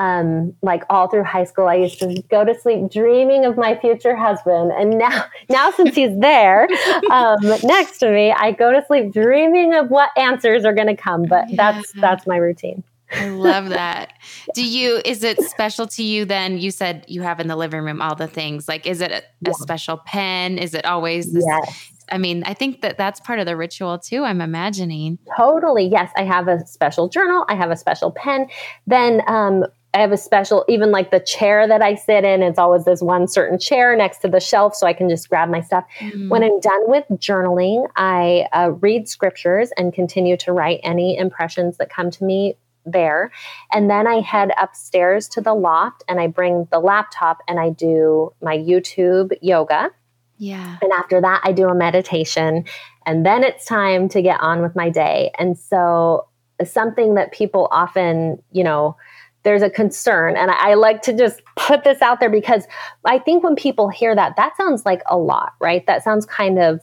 um, 0.00 0.54
like 0.62 0.82
all 0.88 1.08
through 1.08 1.24
high 1.24 1.44
school, 1.44 1.66
I 1.66 1.74
used 1.74 1.98
to 1.98 2.22
go 2.30 2.42
to 2.42 2.58
sleep 2.58 2.90
dreaming 2.90 3.44
of 3.44 3.58
my 3.58 3.78
future 3.78 4.16
husband. 4.16 4.72
And 4.72 4.98
now, 4.98 5.26
now 5.50 5.70
since 5.72 5.94
he's 5.94 6.18
there 6.18 6.66
um, 7.10 7.36
next 7.62 7.98
to 7.98 8.10
me, 8.10 8.32
I 8.32 8.52
go 8.52 8.72
to 8.72 8.82
sleep 8.86 9.12
dreaming 9.12 9.74
of 9.74 9.90
what 9.90 10.08
answers 10.16 10.64
are 10.64 10.72
going 10.72 10.86
to 10.86 10.96
come. 10.96 11.24
But 11.24 11.48
that's 11.54 11.92
that's 11.92 12.26
my 12.26 12.38
routine. 12.38 12.82
I 13.12 13.28
love 13.28 13.70
that. 13.70 14.12
Do 14.54 14.64
you, 14.64 15.02
is 15.04 15.24
it 15.24 15.40
special 15.42 15.88
to 15.88 16.02
you 16.02 16.24
then? 16.24 16.58
You 16.58 16.70
said 16.70 17.04
you 17.08 17.22
have 17.22 17.40
in 17.40 17.48
the 17.48 17.56
living 17.56 17.82
room 17.82 18.00
all 18.00 18.14
the 18.14 18.28
things. 18.28 18.68
Like, 18.68 18.86
is 18.86 19.00
it 19.00 19.10
a, 19.10 19.22
yeah. 19.40 19.50
a 19.50 19.54
special 19.54 19.96
pen? 19.98 20.58
Is 20.58 20.74
it 20.74 20.84
always 20.84 21.32
this? 21.32 21.44
Yes. 21.44 21.92
I 22.12 22.18
mean, 22.18 22.44
I 22.46 22.54
think 22.54 22.82
that 22.82 22.98
that's 22.98 23.18
part 23.18 23.40
of 23.40 23.46
the 23.46 23.56
ritual 23.56 23.98
too, 23.98 24.22
I'm 24.22 24.40
imagining. 24.40 25.18
Totally. 25.36 25.88
Yes. 25.88 26.12
I 26.16 26.22
have 26.22 26.46
a 26.46 26.64
special 26.66 27.08
journal, 27.08 27.44
I 27.48 27.56
have 27.56 27.72
a 27.72 27.76
special 27.76 28.12
pen. 28.12 28.46
Then, 28.86 29.22
um, 29.26 29.64
I 29.92 30.00
have 30.00 30.12
a 30.12 30.16
special, 30.16 30.64
even 30.68 30.92
like 30.92 31.10
the 31.10 31.18
chair 31.18 31.66
that 31.66 31.82
I 31.82 31.96
sit 31.96 32.24
in, 32.24 32.42
it's 32.42 32.58
always 32.58 32.84
this 32.84 33.02
one 33.02 33.26
certain 33.26 33.58
chair 33.58 33.96
next 33.96 34.18
to 34.18 34.28
the 34.28 34.38
shelf 34.38 34.76
so 34.76 34.86
I 34.86 34.92
can 34.92 35.08
just 35.08 35.28
grab 35.28 35.48
my 35.48 35.60
stuff. 35.60 35.84
Mm-hmm. 35.98 36.28
When 36.28 36.44
I'm 36.44 36.60
done 36.60 36.82
with 36.88 37.04
journaling, 37.14 37.88
I 37.96 38.46
uh, 38.52 38.70
read 38.80 39.08
scriptures 39.08 39.70
and 39.76 39.92
continue 39.92 40.36
to 40.38 40.52
write 40.52 40.80
any 40.84 41.18
impressions 41.18 41.76
that 41.78 41.90
come 41.90 42.10
to 42.12 42.24
me 42.24 42.56
there. 42.86 43.32
And 43.72 43.90
then 43.90 44.06
I 44.06 44.20
head 44.20 44.52
upstairs 44.60 45.28
to 45.30 45.40
the 45.40 45.54
loft 45.54 46.04
and 46.08 46.20
I 46.20 46.28
bring 46.28 46.68
the 46.70 46.78
laptop 46.78 47.38
and 47.48 47.58
I 47.58 47.70
do 47.70 48.32
my 48.40 48.56
YouTube 48.56 49.32
yoga. 49.42 49.90
Yeah. 50.38 50.78
And 50.80 50.92
after 50.92 51.20
that, 51.20 51.40
I 51.44 51.52
do 51.52 51.68
a 51.68 51.74
meditation. 51.74 52.64
And 53.06 53.26
then 53.26 53.42
it's 53.44 53.66
time 53.66 54.08
to 54.10 54.22
get 54.22 54.40
on 54.40 54.62
with 54.62 54.76
my 54.76 54.88
day. 54.88 55.32
And 55.38 55.58
so, 55.58 56.26
something 56.64 57.14
that 57.14 57.32
people 57.32 57.68
often, 57.70 58.42
you 58.52 58.62
know, 58.62 58.94
there's 59.42 59.62
a 59.62 59.70
concern. 59.70 60.36
And 60.36 60.50
I, 60.50 60.70
I, 60.70 60.74
like 60.74 61.02
to 61.02 61.12
just 61.12 61.42
put 61.56 61.84
this 61.84 62.02
out 62.02 62.20
there 62.20 62.30
because 62.30 62.64
I 63.04 63.18
think 63.18 63.42
when 63.42 63.56
people 63.56 63.88
hear 63.88 64.14
that, 64.14 64.36
that 64.36 64.56
sounds 64.56 64.84
like 64.84 65.02
a 65.06 65.16
lot, 65.16 65.54
right? 65.60 65.86
That 65.86 66.04
sounds 66.04 66.26
kind 66.26 66.58
of, 66.58 66.80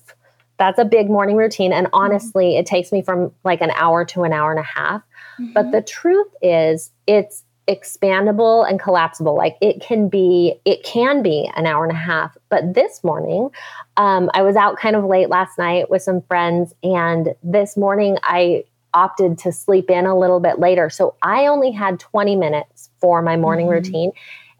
that's 0.57 0.79
a 0.79 0.85
big 0.85 1.09
morning 1.09 1.35
routine. 1.35 1.71
And 1.71 1.87
mm-hmm. 1.87 1.95
honestly, 1.95 2.45
mm-hmm. 2.45 2.59
it 2.61 2.65
takes 2.65 2.91
me 2.91 3.01
from 3.01 3.31
like 3.43 3.61
an 3.61 3.71
hour 3.71 4.05
to 4.05 4.23
an 4.23 4.33
hour 4.33 4.51
and 4.51 4.59
a 4.59 4.63
half. 4.63 5.01
Mm-hmm. 5.39 5.53
But 5.53 5.71
the 5.71 5.81
truth 5.81 6.27
is, 6.41 6.91
it's 7.05 7.43
expandable 7.67 8.67
and 8.67 8.79
collapsible. 8.79 9.35
Like 9.35 9.57
it 9.61 9.81
can 9.81 10.07
be, 10.07 10.55
it 10.65 10.83
can 10.83 11.21
be 11.21 11.51
an 11.55 11.65
hour 11.65 11.83
and 11.83 11.91
a 11.91 11.99
half. 11.99 12.35
But 12.49 12.73
this 12.73 13.03
morning, 13.03 13.49
um, 13.97 14.31
I 14.33 14.41
was 14.41 14.55
out 14.55 14.77
kind 14.77 14.95
of 14.95 15.03
late 15.03 15.29
last 15.29 15.57
night 15.57 15.89
with 15.89 16.01
some 16.01 16.21
friends, 16.21 16.73
and 16.81 17.35
this 17.43 17.75
morning 17.75 18.17
I 18.23 18.63
opted 18.97 19.37
to 19.37 19.51
sleep 19.51 19.91
in 19.91 20.07
a 20.07 20.17
little 20.17 20.39
bit 20.39 20.57
later. 20.57 20.89
So 20.89 21.15
I 21.21 21.45
only 21.45 21.71
had 21.71 21.99
20 21.99 22.35
minutes 22.35 22.89
for 22.99 23.21
my 23.21 23.37
morning 23.37 23.67
mm-hmm. 23.67 23.75
routine. 23.75 24.11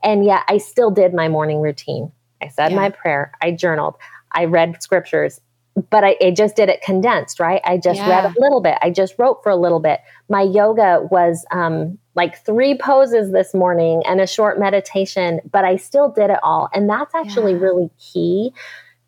And 0.04 0.24
yet 0.24 0.44
I 0.48 0.60
still 0.60 0.92
did 0.92 1.14
my 1.14 1.28
morning 1.28 1.60
routine. 1.60 2.12
I 2.42 2.50
said 2.50 2.70
yeah. 2.70 2.78
my 2.78 2.90
prayer, 2.92 3.32
I 3.42 3.50
journaled, 3.50 3.96
I 4.32 4.46
read 4.46 4.84
scriptures, 4.84 5.42
but 5.90 6.04
I, 6.04 6.16
I, 6.22 6.30
just 6.30 6.56
did 6.56 6.70
it 6.70 6.84
condensed, 6.84 7.40
right? 7.40 7.62
I 7.66 7.78
just 7.78 7.98
yeah. 7.98 8.10
read 8.10 8.26
a 8.26 8.40
little 8.40 8.62
bit. 8.62 8.78
I 8.84 8.92
just 8.92 9.16
wrote 9.18 9.42
for 9.42 9.50
a 9.50 9.56
little 9.56 9.80
bit. 9.80 10.02
My 10.30 10.44
yoga 10.44 11.08
was 11.10 11.44
um, 11.52 11.98
like 12.14 12.46
three 12.46 12.78
poses 12.78 13.32
this 13.32 13.56
morning 13.56 14.04
and 14.06 14.22
a 14.22 14.28
short 14.28 14.60
meditation, 14.60 15.42
but 15.52 15.66
I 15.66 15.78
still 15.78 16.10
did 16.10 16.30
it 16.30 16.40
all. 16.44 16.70
And 16.76 16.88
that's 16.88 17.16
actually 17.16 17.54
yeah. 17.54 17.60
really 17.60 17.90
key 17.98 18.54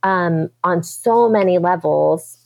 um, 0.02 0.50
on 0.64 0.82
so 0.82 1.30
many 1.30 1.60
levels 1.60 2.39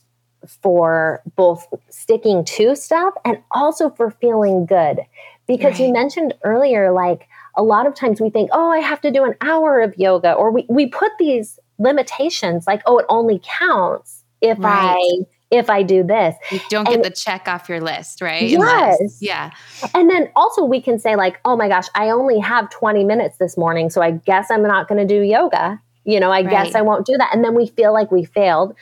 for 0.48 1.22
both 1.36 1.68
sticking 1.90 2.44
to 2.46 2.76
stuff 2.76 3.14
and 3.26 3.38
also 3.52 3.90
for 3.90 4.12
feeling 4.12 4.66
good. 4.66 5.00
Because 5.48 5.80
right. 5.80 5.88
you 5.88 5.94
mentioned 5.94 6.34
earlier, 6.44 6.92
like 6.92 7.28
a 7.56 7.64
lot 7.64 7.86
of 7.86 7.96
times 7.96 8.22
we 8.22 8.30
think, 8.30 8.50
oh, 8.54 8.72
I 8.72 8.80
have 8.80 9.02
to 9.02 9.12
do 9.12 9.24
an 9.26 9.36
hour 9.42 9.82
of 9.82 9.98
yoga, 9.98 10.34
or 10.34 10.52
we, 10.52 10.66
we 10.70 10.88
put 10.88 11.12
these 11.20 11.60
limitations 11.80 12.66
like, 12.66 12.82
oh, 12.86 12.98
it 12.98 13.06
only 13.10 13.42
counts 13.60 14.24
if 14.42 14.58
right. 14.60 14.98
I 14.98 15.26
if 15.54 15.70
I 15.70 15.84
do 15.84 16.04
this. 16.04 16.36
You 16.52 16.60
don't 16.70 16.88
and, 16.88 17.04
get 17.04 17.04
the 17.04 17.16
check 17.16 17.48
off 17.48 17.70
your 17.70 17.80
list, 17.80 18.22
right? 18.22 18.42
Yes. 18.42 18.60
Unless, 18.60 19.22
yeah. 19.22 19.52
And 19.94 20.10
then 20.10 20.30
also 20.36 20.64
we 20.64 20.82
can 20.82 20.98
say, 20.98 21.16
like, 21.16 21.40
oh 21.46 21.56
my 21.56 21.68
gosh, 21.68 21.88
I 21.94 22.10
only 22.10 22.40
have 22.40 22.72
20 22.72 23.04
minutes 23.04 23.38
this 23.38 23.56
morning. 23.56 23.92
So 23.92 24.02
I 24.02 24.12
guess 24.12 24.50
I'm 24.50 24.64
not 24.64 24.88
going 24.88 25.06
to 25.06 25.08
do 25.08 25.22
yoga. 25.22 25.80
You 26.06 26.20
know, 26.20 26.32
I 26.32 26.42
right. 26.42 26.50
guess 26.50 26.76
I 26.76 26.82
won't 26.82 27.06
do 27.06 27.16
that. 27.18 27.30
And 27.34 27.46
then 27.46 27.54
we 27.54 27.68
feel 27.68 27.94
like 27.94 28.12
we 28.12 28.26
failed. 28.26 28.76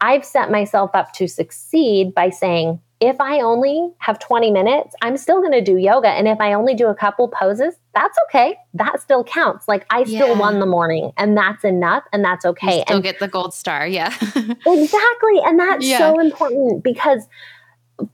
I've 0.00 0.24
set 0.24 0.50
myself 0.50 0.90
up 0.94 1.12
to 1.14 1.28
succeed 1.28 2.14
by 2.14 2.30
saying, 2.30 2.80
if 3.00 3.18
I 3.18 3.40
only 3.40 3.90
have 3.98 4.18
20 4.18 4.50
minutes, 4.50 4.94
I'm 5.00 5.16
still 5.16 5.40
going 5.40 5.52
to 5.52 5.62
do 5.62 5.78
yoga. 5.78 6.08
And 6.08 6.28
if 6.28 6.38
I 6.38 6.52
only 6.52 6.74
do 6.74 6.88
a 6.88 6.94
couple 6.94 7.28
poses, 7.28 7.74
that's 7.94 8.16
okay. 8.28 8.56
That 8.74 9.00
still 9.00 9.24
counts. 9.24 9.66
Like 9.66 9.86
I 9.88 10.04
still 10.04 10.28
yeah. 10.28 10.38
won 10.38 10.60
the 10.60 10.66
morning 10.66 11.12
and 11.16 11.34
that's 11.34 11.64
enough 11.64 12.04
and 12.12 12.22
that's 12.22 12.44
okay. 12.44 12.78
You 12.78 12.82
still 12.82 12.96
and 12.96 13.02
get 13.02 13.18
the 13.18 13.28
gold 13.28 13.54
star. 13.54 13.86
Yeah. 13.86 14.08
exactly. 14.20 15.40
And 15.44 15.58
that's 15.58 15.86
yeah. 15.86 15.98
so 15.98 16.20
important 16.20 16.84
because 16.84 17.26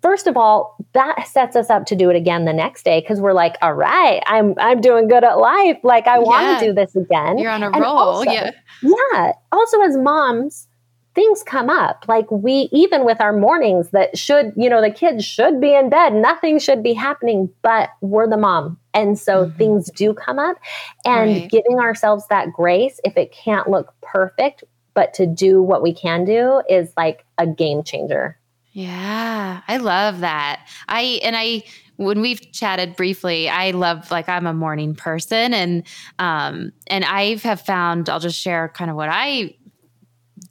first 0.02 0.28
of 0.28 0.36
all, 0.36 0.76
that 0.92 1.26
sets 1.26 1.56
us 1.56 1.68
up 1.68 1.86
to 1.86 1.96
do 1.96 2.08
it 2.08 2.16
again 2.16 2.44
the 2.44 2.52
next 2.52 2.84
day 2.84 3.00
because 3.00 3.20
we're 3.20 3.32
like, 3.32 3.56
all 3.62 3.74
right, 3.74 4.22
I'm 4.26 4.54
I'm 4.58 4.80
doing 4.80 5.08
good 5.08 5.24
at 5.24 5.38
life. 5.38 5.78
Like 5.82 6.06
I 6.06 6.18
want 6.20 6.46
yeah. 6.46 6.58
to 6.60 6.66
do 6.66 6.72
this 6.72 6.94
again. 6.94 7.38
You're 7.38 7.50
on 7.50 7.64
a 7.64 7.70
and 7.70 7.80
roll. 7.80 7.96
Also, 7.96 8.30
yeah. 8.30 8.50
Yeah. 8.82 9.32
Also 9.50 9.80
as 9.82 9.96
moms, 9.96 10.68
things 11.16 11.42
come 11.42 11.68
up. 11.68 12.04
Like 12.06 12.30
we, 12.30 12.68
even 12.70 13.04
with 13.04 13.20
our 13.20 13.32
mornings 13.32 13.90
that 13.90 14.16
should, 14.16 14.52
you 14.54 14.68
know, 14.70 14.80
the 14.80 14.90
kids 14.90 15.24
should 15.24 15.60
be 15.60 15.74
in 15.74 15.88
bed, 15.88 16.14
nothing 16.14 16.60
should 16.60 16.82
be 16.82 16.92
happening, 16.92 17.50
but 17.62 17.88
we're 18.02 18.28
the 18.28 18.36
mom. 18.36 18.78
And 18.94 19.18
so 19.18 19.46
mm-hmm. 19.46 19.56
things 19.56 19.90
do 19.90 20.14
come 20.14 20.38
up 20.38 20.58
and 21.04 21.30
right. 21.30 21.50
giving 21.50 21.80
ourselves 21.80 22.24
that 22.28 22.52
grace, 22.52 23.00
if 23.02 23.16
it 23.16 23.32
can't 23.32 23.68
look 23.68 23.94
perfect, 24.02 24.62
but 24.94 25.14
to 25.14 25.26
do 25.26 25.62
what 25.62 25.82
we 25.82 25.92
can 25.92 26.24
do 26.24 26.62
is 26.68 26.92
like 26.96 27.24
a 27.38 27.46
game 27.46 27.82
changer. 27.82 28.38
Yeah, 28.72 29.62
I 29.66 29.78
love 29.78 30.20
that. 30.20 30.68
I, 30.86 31.20
and 31.22 31.34
I, 31.34 31.62
when 31.96 32.20
we've 32.20 32.52
chatted 32.52 32.94
briefly, 32.94 33.48
I 33.48 33.70
love 33.70 34.10
like 34.10 34.28
I'm 34.28 34.46
a 34.46 34.52
morning 34.52 34.94
person 34.94 35.54
and 35.54 35.82
um 36.18 36.72
and 36.88 37.06
I 37.06 37.36
have 37.36 37.62
found 37.62 38.10
I'll 38.10 38.20
just 38.20 38.38
share 38.38 38.68
kind 38.68 38.90
of 38.90 38.96
what 38.96 39.08
I 39.10 39.56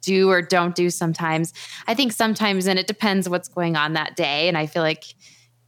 do 0.00 0.30
or 0.30 0.42
don't 0.42 0.74
do 0.74 0.90
sometimes. 0.90 1.52
I 1.86 1.94
think 1.94 2.12
sometimes, 2.12 2.66
and 2.66 2.78
it 2.78 2.86
depends 2.86 3.28
what's 3.28 3.48
going 3.48 3.76
on 3.76 3.94
that 3.94 4.16
day. 4.16 4.48
And 4.48 4.56
I 4.56 4.66
feel 4.66 4.82
like 4.82 5.04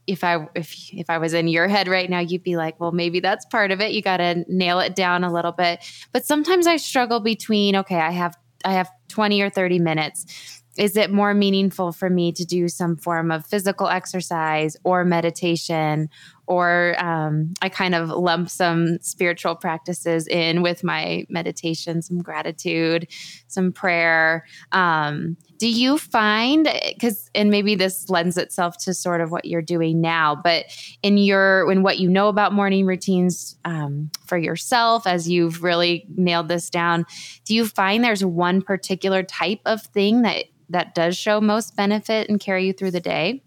if 0.07 0.23
I 0.23 0.47
if 0.55 0.91
if 0.93 1.09
I 1.09 1.19
was 1.19 1.33
in 1.33 1.47
your 1.47 1.67
head 1.67 1.87
right 1.87 2.09
now, 2.09 2.19
you'd 2.19 2.43
be 2.43 2.57
like, 2.57 2.79
well, 2.79 2.91
maybe 2.91 3.19
that's 3.19 3.45
part 3.45 3.71
of 3.71 3.79
it. 3.79 3.91
You 3.91 4.01
got 4.01 4.17
to 4.17 4.43
nail 4.47 4.79
it 4.79 4.95
down 4.95 5.23
a 5.23 5.31
little 5.31 5.51
bit. 5.51 5.79
But 6.11 6.25
sometimes 6.25 6.67
I 6.67 6.77
struggle 6.77 7.19
between 7.19 7.75
okay, 7.75 7.99
I 7.99 8.11
have 8.11 8.35
I 8.65 8.73
have 8.73 8.89
20 9.09 9.41
or 9.41 9.49
30 9.49 9.79
minutes. 9.79 10.58
Is 10.79 10.95
it 10.95 11.11
more 11.11 11.33
meaningful 11.33 11.91
for 11.91 12.09
me 12.09 12.31
to 12.31 12.45
do 12.45 12.69
some 12.69 12.95
form 12.95 13.31
of 13.31 13.45
physical 13.45 13.89
exercise 13.89 14.77
or 14.85 15.03
meditation 15.03 16.09
or 16.49 16.95
um, 16.97 17.53
I 17.61 17.69
kind 17.69 17.93
of 17.93 18.09
lump 18.09 18.49
some 18.49 18.97
spiritual 19.01 19.55
practices 19.55 20.25
in 20.25 20.63
with 20.63 20.83
my 20.83 21.25
meditation, 21.29 22.01
some 22.01 22.17
gratitude, 22.23 23.07
some 23.47 23.71
prayer. 23.71 24.47
Um, 24.71 25.37
do 25.59 25.69
you 25.69 25.99
find 25.99 26.67
because 26.87 27.29
and 27.35 27.51
maybe 27.51 27.75
this 27.75 28.09
lends 28.09 28.35
itself 28.35 28.77
to 28.85 28.95
sort 28.95 29.21
of 29.21 29.31
what 29.31 29.45
you're 29.45 29.61
doing 29.61 30.01
now, 30.01 30.33
but 30.35 30.65
in 31.03 31.17
your 31.17 31.71
in 31.71 31.83
what 31.83 31.99
you 31.99 32.09
know 32.09 32.29
about 32.29 32.51
morning 32.51 32.87
routines 32.87 33.55
um, 33.63 34.09
for 34.25 34.37
yourself, 34.37 35.05
as 35.05 35.29
you've 35.29 35.61
really 35.61 36.07
nailed 36.15 36.47
this 36.47 36.69
down, 36.71 37.05
do 37.45 37.53
you 37.53 37.67
find 37.67 38.03
there's 38.03 38.25
one 38.25 38.63
particular 38.63 39.21
type 39.21 39.61
of 39.65 39.83
thing 39.83 40.23
that 40.23 40.45
that 40.69 40.95
does 40.95 41.17
show 41.17 41.41
most 41.41 41.75
benefit 41.75 42.29
and 42.29 42.39
carry 42.39 42.65
you 42.65 42.73
through 42.73 42.91
the 42.91 42.99
day? 42.99 43.43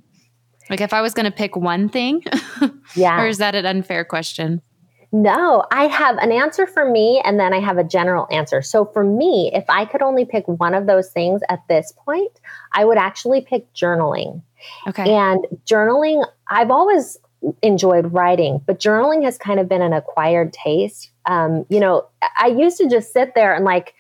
Like 0.71 0.81
if 0.81 0.93
I 0.93 1.01
was 1.01 1.15
going 1.15 1.27
to 1.27 1.33
pick 1.33 1.57
one 1.57 1.89
thing, 1.89 2.25
yeah. 2.97 3.21
or 3.21 3.27
is 3.27 3.39
that 3.39 3.55
an 3.55 3.67
unfair 3.67 4.05
question? 4.05 4.63
No, 5.15 5.63
I 5.71 5.89
have 5.89 6.17
an 6.19 6.33
answer 6.33 6.67
for 6.67 6.91
me 6.91 7.21
and 7.23 7.39
then 7.39 7.53
I 7.53 7.61
have 7.61 7.77
a 7.77 7.85
general 7.85 8.27
answer. 8.31 8.63
So 8.63 8.87
for 8.87 9.05
me, 9.05 9.51
if 9.53 9.65
I 9.69 9.85
could 9.85 10.01
only 10.01 10.25
pick 10.25 10.49
one 10.49 10.75
of 10.75 10.87
those 10.87 11.11
things 11.11 11.43
at 11.51 11.61
this 11.69 11.93
point, 12.07 12.41
I 12.73 12.87
would 12.87 12.97
actually 12.97 13.43
pick 13.43 13.71
journaling. 13.75 14.41
Okay. 14.89 15.13
And 15.13 15.45
journaling, 15.67 16.27
I've 16.49 16.71
always 16.71 17.19
enjoyed 17.61 18.13
writing, 18.15 18.63
but 18.65 18.81
journaling 18.81 19.23
has 19.25 19.37
kind 19.37 19.61
of 19.61 19.69
been 19.69 19.83
an 19.83 19.93
acquired 19.93 20.55
taste. 20.55 21.11
Um, 21.27 21.67
you 21.69 21.81
know, 21.81 22.07
I 22.39 22.47
used 22.47 22.79
to 22.79 22.89
just 22.89 23.13
sit 23.13 23.35
there 23.35 23.55
and 23.55 23.67
like 23.67 23.95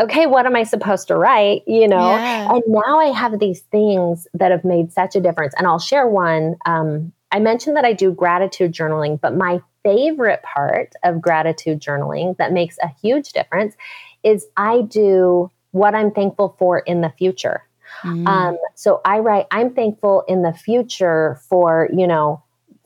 okay, 0.00 0.26
what 0.26 0.46
am 0.46 0.56
I 0.56 0.64
supposed 0.64 1.08
to 1.08 1.16
write? 1.16 1.62
You 1.66 1.88
know, 1.88 2.10
yeah. 2.10 2.52
and 2.52 2.62
now 2.66 3.00
I 3.00 3.06
have 3.06 3.38
these 3.38 3.60
things 3.60 4.26
that 4.34 4.50
have 4.50 4.64
made 4.64 4.92
such 4.92 5.16
a 5.16 5.20
difference. 5.20 5.54
And 5.56 5.66
I'll 5.66 5.78
share 5.78 6.06
one. 6.06 6.56
Um, 6.66 7.12
I 7.32 7.40
mentioned 7.40 7.76
that 7.76 7.84
I 7.84 7.92
do 7.92 8.12
gratitude 8.12 8.72
journaling, 8.72 9.20
but 9.20 9.34
my 9.34 9.60
favorite 9.82 10.42
part 10.42 10.94
of 11.02 11.20
gratitude 11.20 11.80
journaling 11.80 12.36
that 12.36 12.52
makes 12.52 12.78
a 12.82 12.88
huge 13.02 13.32
difference 13.32 13.74
is 14.22 14.46
I 14.56 14.82
do 14.82 15.50
what 15.72 15.94
I'm 15.94 16.12
thankful 16.12 16.54
for 16.58 16.78
in 16.78 17.00
the 17.00 17.10
future. 17.10 17.62
Mm. 18.02 18.26
Um, 18.28 18.58
so 18.76 19.00
I 19.04 19.18
write, 19.18 19.46
I'm 19.50 19.74
thankful 19.74 20.22
in 20.28 20.42
the 20.42 20.52
future 20.52 21.40
for, 21.48 21.88
you 21.92 22.06
know, 22.06 22.43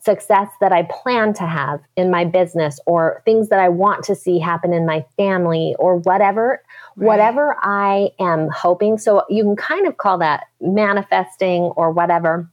success 0.09 0.49
that 0.59 0.71
I 0.71 0.83
plan 0.83 1.33
to 1.35 1.45
have 1.45 1.81
in 1.95 2.09
my 2.09 2.25
business 2.25 2.79
or 2.87 3.21
things 3.25 3.49
that 3.49 3.59
I 3.59 3.69
want 3.69 4.03
to 4.05 4.15
see 4.15 4.39
happen 4.39 4.73
in 4.73 4.85
my 4.85 5.05
family 5.17 5.75
or 5.77 5.97
whatever 5.97 6.63
right. 6.95 7.05
whatever 7.05 7.55
I 7.61 8.09
am 8.19 8.49
hoping 8.49 8.97
so 8.97 9.23
you 9.29 9.43
can 9.43 9.55
kind 9.55 9.85
of 9.85 9.97
call 9.97 10.17
that 10.17 10.45
manifesting 10.59 11.61
or 11.61 11.91
whatever 11.91 12.49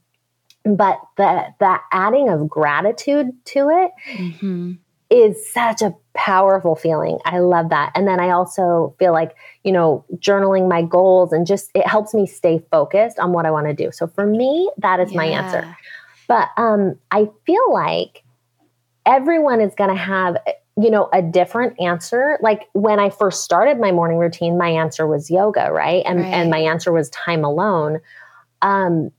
but 0.65 0.99
the 1.17 1.45
the 1.59 1.77
adding 1.91 2.29
of 2.29 2.47
gratitude 2.47 3.31
to 3.45 3.69
it 3.69 3.91
mm-hmm. 4.13 4.73
is 5.09 5.51
such 5.51 5.81
a 5.81 5.95
powerful 6.13 6.75
feeling. 6.75 7.19
I 7.25 7.39
love 7.39 7.69
that. 7.69 7.91
And 7.95 8.07
then 8.07 8.19
I 8.19 8.31
also 8.31 8.95
feel 8.99 9.13
like, 9.13 9.35
you 9.63 9.71
know, 9.71 10.03
journaling 10.15 10.67
my 10.67 10.81
goals 10.81 11.31
and 11.31 11.45
just 11.45 11.69
it 11.73 11.87
helps 11.87 12.13
me 12.13 12.25
stay 12.25 12.61
focused 12.71 13.19
on 13.19 13.31
what 13.31 13.45
I 13.45 13.51
want 13.51 13.67
to 13.67 13.73
do. 13.73 13.91
So 13.91 14.07
for 14.07 14.25
me, 14.25 14.69
that 14.79 14.99
is 14.99 15.11
yeah. 15.11 15.17
my 15.17 15.25
answer. 15.25 15.77
But 16.27 16.49
um 16.57 16.95
I 17.11 17.29
feel 17.45 17.73
like 17.73 18.23
everyone 19.05 19.61
is 19.61 19.73
going 19.75 19.89
to 19.89 19.95
have 19.95 20.37
you 20.79 20.91
know 20.91 21.09
a 21.11 21.21
different 21.21 21.79
answer 21.79 22.37
like 22.41 22.67
when 22.73 22.99
i 22.99 23.09
first 23.09 23.43
started 23.43 23.79
my 23.79 23.91
morning 23.91 24.17
routine 24.17 24.59
my 24.59 24.69
answer 24.69 25.07
was 25.07 25.31
yoga 25.31 25.71
right 25.71 26.03
and 26.05 26.19
right. 26.19 26.27
and 26.27 26.51
my 26.51 26.59
answer 26.59 26.91
was 26.91 27.09
time 27.09 27.43
alone 27.43 27.99
um 28.61 29.09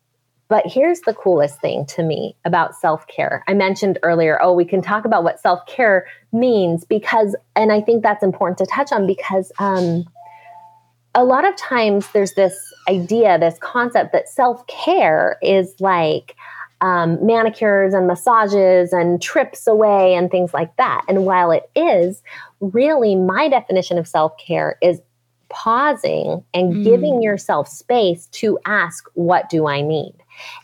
but 0.48 0.66
here's 0.66 1.00
the 1.00 1.12
coolest 1.12 1.60
thing 1.60 1.84
to 1.86 2.02
me 2.02 2.34
about 2.44 2.74
self 2.74 3.06
care. 3.06 3.44
I 3.46 3.54
mentioned 3.54 3.98
earlier, 4.02 4.38
oh, 4.42 4.54
we 4.54 4.64
can 4.64 4.80
talk 4.80 5.04
about 5.04 5.22
what 5.22 5.40
self 5.40 5.64
care 5.66 6.06
means 6.32 6.84
because, 6.84 7.36
and 7.54 7.70
I 7.70 7.80
think 7.82 8.02
that's 8.02 8.22
important 8.22 8.58
to 8.58 8.66
touch 8.66 8.90
on 8.90 9.06
because 9.06 9.52
um, 9.58 10.04
a 11.14 11.22
lot 11.22 11.46
of 11.46 11.54
times 11.56 12.10
there's 12.12 12.32
this 12.32 12.58
idea, 12.88 13.38
this 13.38 13.58
concept 13.60 14.12
that 14.12 14.28
self 14.28 14.66
care 14.68 15.36
is 15.42 15.74
like 15.80 16.34
um, 16.80 17.24
manicures 17.24 17.94
and 17.94 18.06
massages 18.06 18.92
and 18.92 19.20
trips 19.20 19.66
away 19.66 20.14
and 20.14 20.30
things 20.30 20.54
like 20.54 20.74
that. 20.76 21.02
And 21.08 21.24
while 21.24 21.50
it 21.50 21.68
is, 21.74 22.22
really, 22.60 23.14
my 23.14 23.48
definition 23.48 23.98
of 23.98 24.06
self 24.06 24.36
care 24.38 24.78
is 24.80 25.00
pausing 25.48 26.44
and 26.52 26.74
mm. 26.74 26.84
giving 26.84 27.22
yourself 27.22 27.68
space 27.68 28.26
to 28.26 28.58
ask, 28.64 29.08
What 29.14 29.48
do 29.48 29.66
I 29.66 29.80
need? 29.80 30.14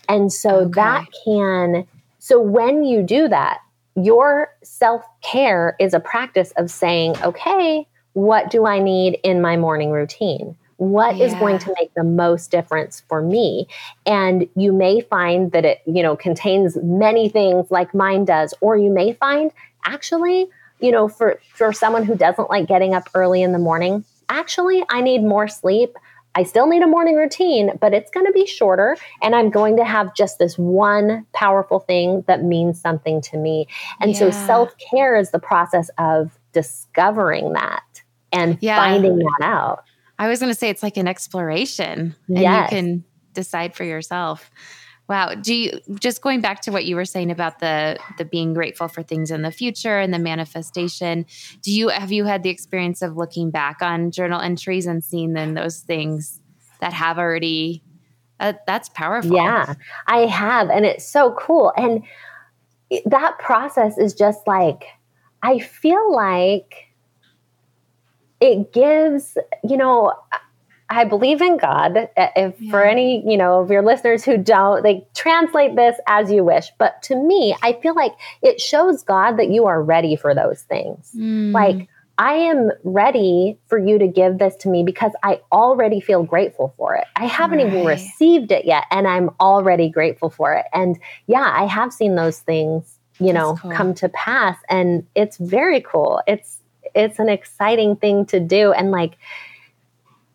And 0.09 0.33
so 0.33 0.57
okay. 0.57 0.73
that 0.75 1.07
can, 1.25 1.87
so 2.19 2.41
when 2.41 2.85
you 2.85 3.03
do 3.03 3.29
that, 3.29 3.59
your 3.97 4.49
self 4.63 5.05
care 5.23 5.77
is 5.79 5.95
a 5.95 6.01
practice 6.01 6.53
of 6.57 6.71
saying, 6.71 7.17
okay, 7.23 7.87
what 8.13 8.51
do 8.51 8.67
I 8.67 8.79
need 8.79 9.19
in 9.23 9.41
my 9.41 9.57
morning 9.57 9.91
routine? 9.91 10.57
What 10.77 11.17
yeah. 11.17 11.27
is 11.27 11.35
going 11.35 11.59
to 11.61 11.75
make 11.79 11.93
the 11.95 12.05
most 12.05 12.51
difference 12.51 13.03
for 13.09 13.23
me? 13.23 13.69
And 14.07 14.49
you 14.57 14.73
may 14.73 15.01
find 15.01 15.53
that 15.53 15.65
it, 15.65 15.83
you 15.87 16.03
know, 16.03 16.17
contains 16.17 16.77
many 16.83 17.29
things 17.29 17.71
like 17.71 17.95
mine 17.95 18.25
does, 18.25 18.55
or 18.61 18.77
you 18.77 18.91
may 18.91 19.13
find 19.15 19.51
actually, 19.85 20.49
you 20.81 20.91
know, 20.91 21.09
for 21.09 21.41
for 21.55 21.73
someone 21.73 22.05
who 22.05 22.17
doesn't 22.17 22.51
like 22.51 22.67
getting 22.67 22.95
up 22.95 23.09
early 23.15 23.43
in 23.43 23.53
the 23.53 23.59
morning, 23.59 24.05
actually 24.29 24.85
I 24.89 25.01
need 25.01 25.23
more 25.23 25.49
sleep. 25.49 25.97
I 26.37 26.43
still 26.43 26.67
need 26.67 26.83
a 26.83 26.87
morning 26.87 27.15
routine, 27.15 27.79
but 27.81 27.95
it's 27.95 28.11
going 28.11 28.27
to 28.27 28.33
be 28.33 28.45
shorter. 28.45 28.97
And 29.23 29.37
I'm 29.37 29.51
going 29.51 29.77
to 29.77 29.85
have 29.85 30.15
just 30.17 30.39
this 30.39 30.59
one 30.59 31.25
powerful 31.33 31.79
thing 31.79 32.25
that 32.27 32.43
means 32.43 32.81
something 32.81 33.21
to 33.23 33.37
me. 33.37 33.69
And 34.01 34.13
yeah. 34.13 34.19
so 34.19 34.31
self 34.31 34.75
care 34.79 35.17
is 35.17 35.31
the 35.31 35.39
process 35.39 35.91
of 35.99 36.37
discovering 36.53 37.53
that 37.53 38.03
and 38.33 38.59
yeah. 38.61 38.77
finding 38.77 39.19
that 39.19 39.39
out. 39.43 39.85
I 40.19 40.29
was 40.29 40.41
going 40.41 40.53
to 40.53 40.59
say 40.59 40.69
it's 40.69 40.83
like 40.83 40.97
an 40.97 41.09
exploration 41.09 42.15
and 42.29 42.39
yes. 42.39 42.71
you 42.71 42.77
can 42.77 43.05
decide 43.33 43.75
for 43.75 43.85
yourself. 43.85 44.51
Wow. 45.09 45.35
Do 45.35 45.55
you 45.55 45.81
just 46.01 46.23
going 46.23 46.41
back 46.41 46.63
to 46.63 46.71
what 46.71 46.87
you 46.87 46.97
were 46.97 47.05
saying 47.05 47.31
about 47.31 47.59
the 47.59 47.99
the 48.17 48.25
being 48.25 48.55
grateful 48.55 48.89
for 48.89 49.03
things 49.03 49.31
in 49.31 49.43
the 49.43 49.51
future 49.51 49.99
and 49.99 50.15
the 50.15 50.19
manifestation? 50.19 51.27
Do 51.61 51.71
you 51.71 51.89
have 51.89 52.11
you 52.11 52.25
had 52.25 52.43
the 52.43 52.49
experience 52.49 53.03
of 53.03 53.17
looking 53.17 53.51
back 53.51 53.83
on 53.83 54.11
journal 54.11 54.41
entries 54.41 54.87
and 54.87 55.05
seeing 55.05 55.35
then 55.35 55.55
those 55.55 55.81
things 55.81 56.41
that 56.81 56.93
have 56.93 57.19
already 57.19 57.83
uh, 58.41 58.53
that's 58.67 58.89
powerful. 58.91 59.35
Yeah, 59.35 59.75
I 60.07 60.27
have 60.27 60.69
and 60.71 60.85
it's 60.85 61.07
so 61.07 61.33
cool 61.39 61.73
and 61.77 62.03
that 63.07 63.39
process 63.39 63.97
is 63.97 64.13
just 64.13 64.47
like 64.47 64.85
I 65.43 65.61
feel 65.61 66.15
like 66.15 66.89
it 68.45 68.75
gives, 68.75 69.39
you 69.67 69.79
know, 69.79 70.13
I 70.91 71.05
believe 71.05 71.41
in 71.41 71.57
God. 71.57 72.11
If 72.15 72.61
yeah. 72.61 72.71
for 72.71 72.85
any, 72.85 73.25
you 73.27 73.39
know, 73.39 73.61
of 73.61 73.71
your 73.71 73.83
listeners 73.83 74.23
who 74.23 74.37
don't, 74.37 74.83
they 74.83 75.07
translate 75.15 75.77
this 75.77 75.97
as 76.07 76.31
you 76.31 76.45
wish. 76.45 76.71
But 76.79 77.03
to 77.05 77.17
me, 77.17 77.57
I 77.63 77.73
feel 77.73 77.95
like 77.95 78.13
it 78.43 78.61
shows 78.61 79.03
God 79.03 79.39
that 79.39 79.49
you 79.49 79.65
are 79.65 79.83
ready 79.83 80.15
for 80.15 80.35
those 80.35 80.61
things. 80.61 81.11
Mm. 81.17 81.53
Like 81.53 81.89
I 82.19 82.35
am 82.35 82.71
ready 82.85 83.59
for 83.67 83.79
you 83.79 83.99
to 83.99 84.07
give 84.07 84.39
this 84.39 84.57
to 84.57 84.69
me 84.69 84.85
because 84.85 85.13
I 85.23 85.41
already 85.51 86.01
feel 86.01 86.23
grateful 86.23 86.75
for 86.77 86.95
it. 86.95 87.07
I 87.17 87.25
haven't 87.25 87.59
right. 87.59 87.67
even 87.69 87.87
received 87.87 88.53
it 88.53 88.67
yet 88.67 88.85
and 88.91 89.09
I'm 89.09 89.31
already 89.41 89.89
grateful 89.89 90.29
for 90.29 90.53
it. 90.53 90.67
And 90.75 90.99
yeah, 91.27 91.51
I 91.51 91.65
have 91.65 91.95
seen 91.95 92.15
those 92.15 92.41
things, 92.41 92.99
you 93.19 93.33
That's 93.33 93.35
know, 93.37 93.57
cool. 93.57 93.73
come 93.73 93.95
to 93.95 94.11
pass 94.11 94.59
and 94.69 95.07
it's 95.15 95.39
very 95.39 95.81
cool. 95.81 96.21
It's 96.27 96.61
it's 96.95 97.19
an 97.19 97.29
exciting 97.29 97.97
thing 97.97 98.27
to 98.27 98.41
do 98.41 98.73
and 98.73 98.91
like 98.91 99.17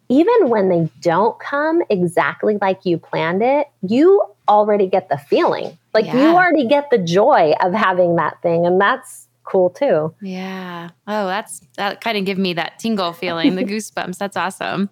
even 0.09 0.49
when 0.49 0.69
they 0.69 0.89
don't 1.01 1.39
come 1.39 1.83
exactly 1.89 2.57
like 2.59 2.83
you 2.83 2.97
planned 2.97 3.43
it, 3.43 3.67
you 3.87 4.23
already 4.47 4.87
get 4.87 5.07
the 5.07 5.17
feeling. 5.17 5.77
Like 5.93 6.05
yeah. 6.05 6.15
you 6.15 6.35
already 6.35 6.67
get 6.67 6.89
the 6.89 6.97
joy 6.97 7.53
of 7.61 7.73
having 7.73 8.15
that 8.15 8.41
thing. 8.41 8.65
And 8.65 8.81
that's 8.81 9.27
cool 9.43 9.69
too. 9.69 10.13
Yeah. 10.21 10.89
Oh, 11.07 11.27
that's 11.27 11.61
that 11.77 12.01
kind 12.01 12.17
of 12.17 12.25
give 12.25 12.39
me 12.39 12.53
that 12.53 12.79
tingle 12.79 13.13
feeling, 13.13 13.55
the 13.55 13.63
goosebumps. 13.65 14.17
That's 14.17 14.35
awesome. 14.35 14.89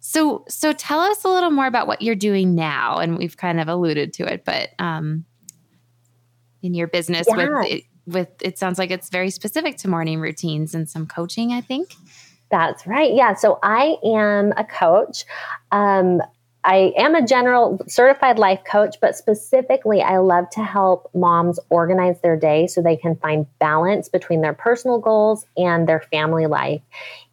So 0.00 0.44
so 0.48 0.72
tell 0.72 1.00
us 1.00 1.24
a 1.24 1.28
little 1.28 1.50
more 1.50 1.66
about 1.66 1.88
what 1.88 2.00
you're 2.00 2.14
doing 2.14 2.54
now. 2.54 2.98
And 2.98 3.18
we've 3.18 3.36
kind 3.36 3.60
of 3.60 3.68
alluded 3.68 4.12
to 4.14 4.32
it, 4.32 4.44
but 4.44 4.70
um 4.78 5.24
in 6.62 6.74
your 6.74 6.86
business 6.86 7.26
yeah. 7.28 7.36
with 7.36 7.72
it, 7.72 7.84
with 8.06 8.28
it 8.40 8.58
sounds 8.58 8.78
like 8.78 8.90
it's 8.90 9.08
very 9.08 9.30
specific 9.30 9.76
to 9.78 9.88
morning 9.88 10.20
routines 10.20 10.74
and 10.74 10.88
some 10.88 11.06
coaching, 11.06 11.52
I 11.52 11.60
think. 11.60 11.94
That's 12.50 12.86
right. 12.86 13.14
Yeah. 13.14 13.34
So 13.34 13.58
I 13.62 13.96
am 14.04 14.52
a 14.56 14.64
coach. 14.64 15.24
Um, 15.70 16.20
I 16.64 16.92
am 16.96 17.14
a 17.14 17.26
general 17.26 17.80
certified 17.88 18.38
life 18.38 18.60
coach, 18.70 18.96
but 19.00 19.16
specifically, 19.16 20.00
I 20.00 20.18
love 20.18 20.48
to 20.50 20.62
help 20.62 21.10
moms 21.14 21.58
organize 21.70 22.20
their 22.20 22.36
day 22.36 22.68
so 22.68 22.80
they 22.80 22.96
can 22.96 23.16
find 23.16 23.46
balance 23.58 24.08
between 24.08 24.42
their 24.42 24.52
personal 24.52 24.98
goals 24.98 25.44
and 25.56 25.88
their 25.88 26.00
family 26.12 26.46
life. 26.46 26.82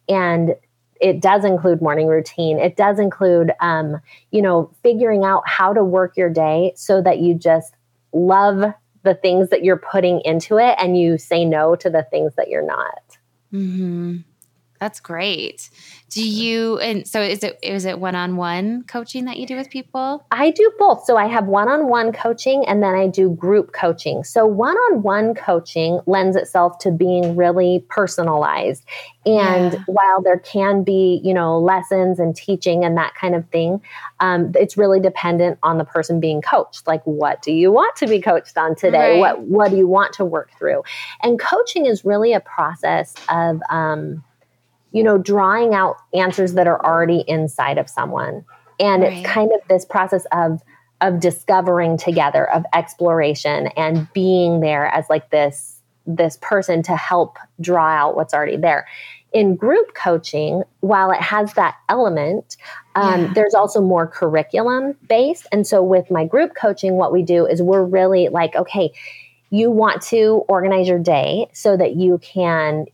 And 0.08 0.56
it 1.00 1.20
does 1.20 1.44
include 1.44 1.80
morning 1.80 2.08
routine. 2.08 2.58
It 2.58 2.76
does 2.76 2.98
include, 2.98 3.52
um, 3.60 4.00
you 4.32 4.42
know, 4.42 4.70
figuring 4.82 5.24
out 5.24 5.42
how 5.46 5.72
to 5.72 5.84
work 5.84 6.16
your 6.16 6.30
day 6.30 6.72
so 6.74 7.00
that 7.00 7.20
you 7.20 7.34
just 7.34 7.72
love 8.12 8.74
the 9.02 9.14
things 9.14 9.48
that 9.50 9.64
you're 9.64 9.78
putting 9.78 10.20
into 10.24 10.58
it 10.58 10.76
and 10.78 10.98
you 10.98 11.18
say 11.18 11.44
no 11.44 11.74
to 11.76 11.90
the 11.90 12.02
things 12.10 12.34
that 12.36 12.48
you're 12.48 12.66
not. 12.66 13.18
Mm-hmm. 13.52 14.18
That's 14.80 14.98
great. 14.98 15.68
Do 16.08 16.26
you 16.26 16.78
and 16.78 17.06
so 17.06 17.20
is 17.20 17.44
it 17.44 17.58
is 17.62 17.84
it 17.84 18.00
one-on-one 18.00 18.84
coaching 18.84 19.26
that 19.26 19.36
you 19.36 19.46
do 19.46 19.56
with 19.56 19.68
people? 19.68 20.26
I 20.30 20.50
do 20.50 20.72
both. 20.78 21.04
So 21.04 21.18
I 21.18 21.26
have 21.26 21.46
one-on-one 21.46 22.12
coaching 22.12 22.64
and 22.66 22.82
then 22.82 22.94
I 22.94 23.06
do 23.06 23.30
group 23.30 23.72
coaching. 23.72 24.24
So 24.24 24.46
one-on-one 24.46 25.34
coaching 25.34 26.00
lends 26.06 26.34
itself 26.34 26.78
to 26.78 26.90
being 26.90 27.36
really 27.36 27.84
personalized. 27.90 28.84
And 29.26 29.74
yeah. 29.74 29.84
while 29.86 30.22
there 30.22 30.38
can 30.38 30.82
be, 30.82 31.20
you 31.22 31.34
know, 31.34 31.58
lessons 31.58 32.18
and 32.18 32.34
teaching 32.34 32.82
and 32.82 32.96
that 32.96 33.14
kind 33.14 33.34
of 33.34 33.46
thing, 33.50 33.82
um, 34.18 34.52
it's 34.54 34.78
really 34.78 34.98
dependent 34.98 35.58
on 35.62 35.76
the 35.76 35.84
person 35.84 36.20
being 36.20 36.40
coached. 36.40 36.86
Like, 36.86 37.02
what 37.04 37.42
do 37.42 37.52
you 37.52 37.70
want 37.70 37.96
to 37.96 38.06
be 38.06 38.20
coached 38.20 38.56
on 38.56 38.74
today? 38.74 39.20
Right. 39.20 39.36
What 39.36 39.40
What 39.40 39.70
do 39.70 39.76
you 39.76 39.86
want 39.86 40.14
to 40.14 40.24
work 40.24 40.50
through? 40.58 40.82
And 41.22 41.38
coaching 41.38 41.84
is 41.84 42.02
really 42.02 42.32
a 42.32 42.40
process 42.40 43.14
of 43.28 43.60
um, 43.68 44.24
you 44.92 45.02
know, 45.02 45.18
drawing 45.18 45.74
out 45.74 45.96
answers 46.14 46.54
that 46.54 46.66
are 46.66 46.84
already 46.84 47.24
inside 47.26 47.78
of 47.78 47.88
someone. 47.88 48.44
And 48.78 49.02
right. 49.02 49.12
it's 49.12 49.26
kind 49.26 49.52
of 49.52 49.60
this 49.68 49.84
process 49.84 50.26
of 50.32 50.62
of 51.00 51.18
discovering 51.18 51.96
together, 51.96 52.50
of 52.50 52.64
exploration 52.74 53.68
and 53.68 54.06
being 54.12 54.60
there 54.60 54.86
as 54.86 55.06
like 55.08 55.30
this 55.30 55.80
this 56.06 56.38
person 56.40 56.82
to 56.82 56.96
help 56.96 57.38
draw 57.60 57.86
out 57.86 58.16
what's 58.16 58.34
already 58.34 58.56
there. 58.56 58.86
In 59.32 59.54
group 59.54 59.94
coaching, 59.94 60.64
while 60.80 61.12
it 61.12 61.20
has 61.20 61.54
that 61.54 61.76
element, 61.88 62.56
um, 62.96 63.26
yeah. 63.26 63.32
there's 63.34 63.54
also 63.54 63.80
more 63.80 64.06
curriculum 64.06 64.96
based. 65.08 65.46
And 65.52 65.66
so 65.66 65.82
with 65.82 66.10
my 66.10 66.26
group 66.26 66.54
coaching, 66.56 66.94
what 66.94 67.12
we 67.12 67.22
do 67.22 67.46
is 67.46 67.62
we're 67.62 67.84
really 67.84 68.28
like, 68.28 68.56
okay, 68.56 68.90
you 69.50 69.70
want 69.70 70.02
to 70.02 70.44
organize 70.48 70.88
your 70.88 70.98
day 70.98 71.48
so 71.52 71.76
that 71.76 71.94
you 71.94 72.18
can 72.18 72.86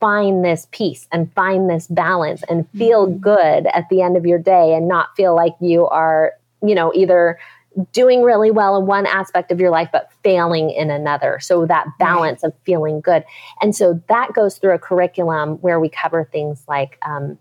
find 0.00 0.44
this 0.44 0.66
peace 0.70 1.08
and 1.12 1.32
find 1.34 1.68
this 1.68 1.86
balance 1.88 2.42
and 2.48 2.68
feel 2.70 3.06
mm-hmm. 3.06 3.18
good 3.18 3.66
at 3.66 3.88
the 3.90 4.02
end 4.02 4.16
of 4.16 4.26
your 4.26 4.38
day 4.38 4.74
and 4.74 4.88
not 4.88 5.08
feel 5.16 5.34
like 5.34 5.54
you 5.60 5.86
are, 5.86 6.32
you 6.62 6.74
know, 6.74 6.92
either 6.94 7.38
doing 7.92 8.22
really 8.22 8.50
well 8.50 8.76
in 8.76 8.86
one 8.86 9.06
aspect 9.06 9.52
of 9.52 9.60
your 9.60 9.70
life 9.70 9.88
but 9.92 10.10
failing 10.22 10.70
in 10.70 10.90
another. 10.90 11.38
So 11.40 11.66
that 11.66 11.86
balance 11.98 12.42
right. 12.42 12.52
of 12.52 12.58
feeling 12.64 13.00
good. 13.00 13.24
And 13.60 13.74
so 13.74 14.02
that 14.08 14.32
goes 14.32 14.58
through 14.58 14.74
a 14.74 14.78
curriculum 14.78 15.56
where 15.56 15.78
we 15.78 15.88
cover 15.88 16.24
things 16.24 16.62
like 16.68 16.98
um, 17.02 17.38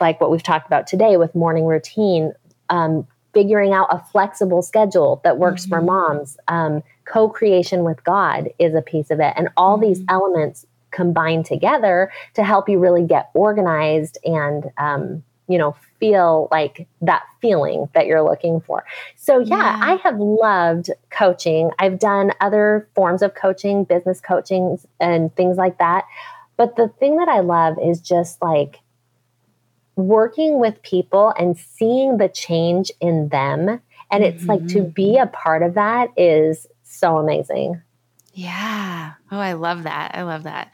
like 0.00 0.20
what 0.20 0.30
we've 0.30 0.42
talked 0.42 0.66
about 0.66 0.86
today 0.86 1.16
with 1.16 1.34
morning 1.34 1.64
routine, 1.64 2.32
um, 2.70 3.06
figuring 3.32 3.72
out 3.72 3.86
a 3.90 4.02
flexible 4.10 4.62
schedule 4.62 5.20
that 5.24 5.38
works 5.38 5.62
mm-hmm. 5.62 5.74
for 5.74 5.82
moms. 5.82 6.36
Um, 6.48 6.82
Co 7.04 7.28
creation 7.28 7.84
with 7.84 8.02
God 8.02 8.48
is 8.58 8.74
a 8.74 8.82
piece 8.82 9.10
of 9.10 9.20
it. 9.20 9.32
And 9.36 9.48
all 9.56 9.76
mm-hmm. 9.76 9.88
these 9.88 10.02
elements 10.08 10.66
combine 10.90 11.42
together 11.42 12.10
to 12.34 12.44
help 12.44 12.68
you 12.68 12.78
really 12.78 13.04
get 13.04 13.30
organized 13.34 14.18
and, 14.24 14.70
um, 14.78 15.22
you 15.48 15.58
know, 15.58 15.76
feel 16.00 16.48
like 16.50 16.86
that 17.00 17.22
feeling 17.40 17.88
that 17.94 18.06
you're 18.06 18.22
looking 18.22 18.60
for. 18.60 18.84
So, 19.16 19.38
yeah, 19.38 19.56
yeah, 19.56 19.78
I 19.82 19.94
have 19.96 20.18
loved 20.18 20.90
coaching. 21.10 21.70
I've 21.78 21.98
done 21.98 22.32
other 22.40 22.88
forms 22.94 23.22
of 23.22 23.34
coaching, 23.34 23.84
business 23.84 24.20
coaching, 24.20 24.78
and 25.00 25.34
things 25.36 25.56
like 25.56 25.78
that. 25.78 26.04
But 26.56 26.76
the 26.76 26.88
thing 26.98 27.16
that 27.16 27.28
I 27.28 27.40
love 27.40 27.76
is 27.82 28.00
just 28.00 28.40
like 28.42 28.80
working 29.96 30.58
with 30.58 30.82
people 30.82 31.32
and 31.38 31.58
seeing 31.58 32.18
the 32.18 32.28
change 32.28 32.90
in 33.00 33.28
them. 33.28 33.80
And 34.10 34.24
it's 34.24 34.42
mm-hmm. 34.42 34.50
like 34.50 34.66
to 34.68 34.82
be 34.82 35.14
mm-hmm. 35.14 35.22
a 35.22 35.26
part 35.26 35.62
of 35.62 35.74
that 35.74 36.10
is 36.16 36.66
so 36.82 37.18
amazing. 37.18 37.82
Yeah. 38.36 39.14
Oh, 39.32 39.38
I 39.38 39.54
love 39.54 39.84
that. 39.84 40.10
I 40.14 40.22
love 40.22 40.42
that. 40.42 40.70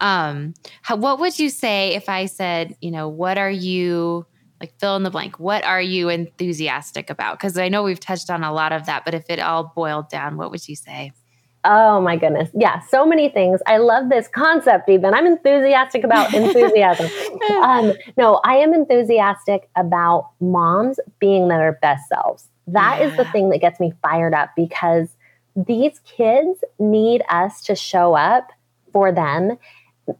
Um, 0.00 0.52
how, 0.82 0.96
what 0.96 1.20
would 1.20 1.38
you 1.38 1.48
say 1.48 1.94
if 1.94 2.08
I 2.08 2.26
said, 2.26 2.76
you 2.80 2.90
know, 2.90 3.08
what 3.08 3.38
are 3.38 3.50
you 3.50 4.26
like 4.60 4.74
fill 4.80 4.96
in 4.96 5.04
the 5.04 5.10
blank? 5.10 5.38
What 5.38 5.64
are 5.64 5.80
you 5.80 6.08
enthusiastic 6.08 7.10
about? 7.10 7.38
Because 7.38 7.56
I 7.56 7.68
know 7.68 7.84
we've 7.84 8.00
touched 8.00 8.30
on 8.30 8.42
a 8.42 8.52
lot 8.52 8.72
of 8.72 8.86
that, 8.86 9.04
but 9.04 9.14
if 9.14 9.26
it 9.28 9.38
all 9.38 9.72
boiled 9.76 10.08
down, 10.08 10.36
what 10.36 10.50
would 10.50 10.66
you 10.66 10.74
say? 10.74 11.12
Oh 11.62 12.00
my 12.00 12.16
goodness. 12.16 12.50
Yeah, 12.52 12.80
so 12.80 13.06
many 13.06 13.28
things. 13.28 13.60
I 13.64 13.76
love 13.76 14.08
this 14.08 14.26
concept, 14.26 14.88
even. 14.88 15.14
I'm 15.14 15.26
enthusiastic 15.26 16.02
about 16.02 16.34
enthusiasm. 16.34 17.06
um, 17.62 17.92
no, 18.16 18.40
I 18.44 18.56
am 18.56 18.74
enthusiastic 18.74 19.70
about 19.76 20.30
moms 20.40 20.98
being 21.20 21.46
their 21.46 21.78
best 21.80 22.08
selves. 22.08 22.48
That 22.66 22.98
yeah. 22.98 23.06
is 23.06 23.16
the 23.16 23.24
thing 23.26 23.50
that 23.50 23.60
gets 23.60 23.78
me 23.78 23.92
fired 24.02 24.34
up 24.34 24.50
because 24.56 25.16
these 25.56 26.00
kids 26.00 26.62
need 26.78 27.22
us 27.28 27.62
to 27.62 27.74
show 27.74 28.14
up 28.14 28.50
for 28.92 29.12
them, 29.12 29.56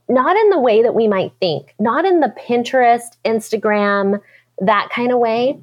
not 0.09 0.37
in 0.37 0.51
the 0.51 0.61
way 0.61 0.83
that 0.83 0.95
we 0.95 1.09
might 1.09 1.33
think, 1.41 1.75
not 1.79 2.05
in 2.05 2.21
the 2.21 2.35
Pinterest, 2.39 3.17
Instagram, 3.25 4.21
that 4.61 4.89
kind 4.91 5.13
of 5.13 5.19
way, 5.19 5.59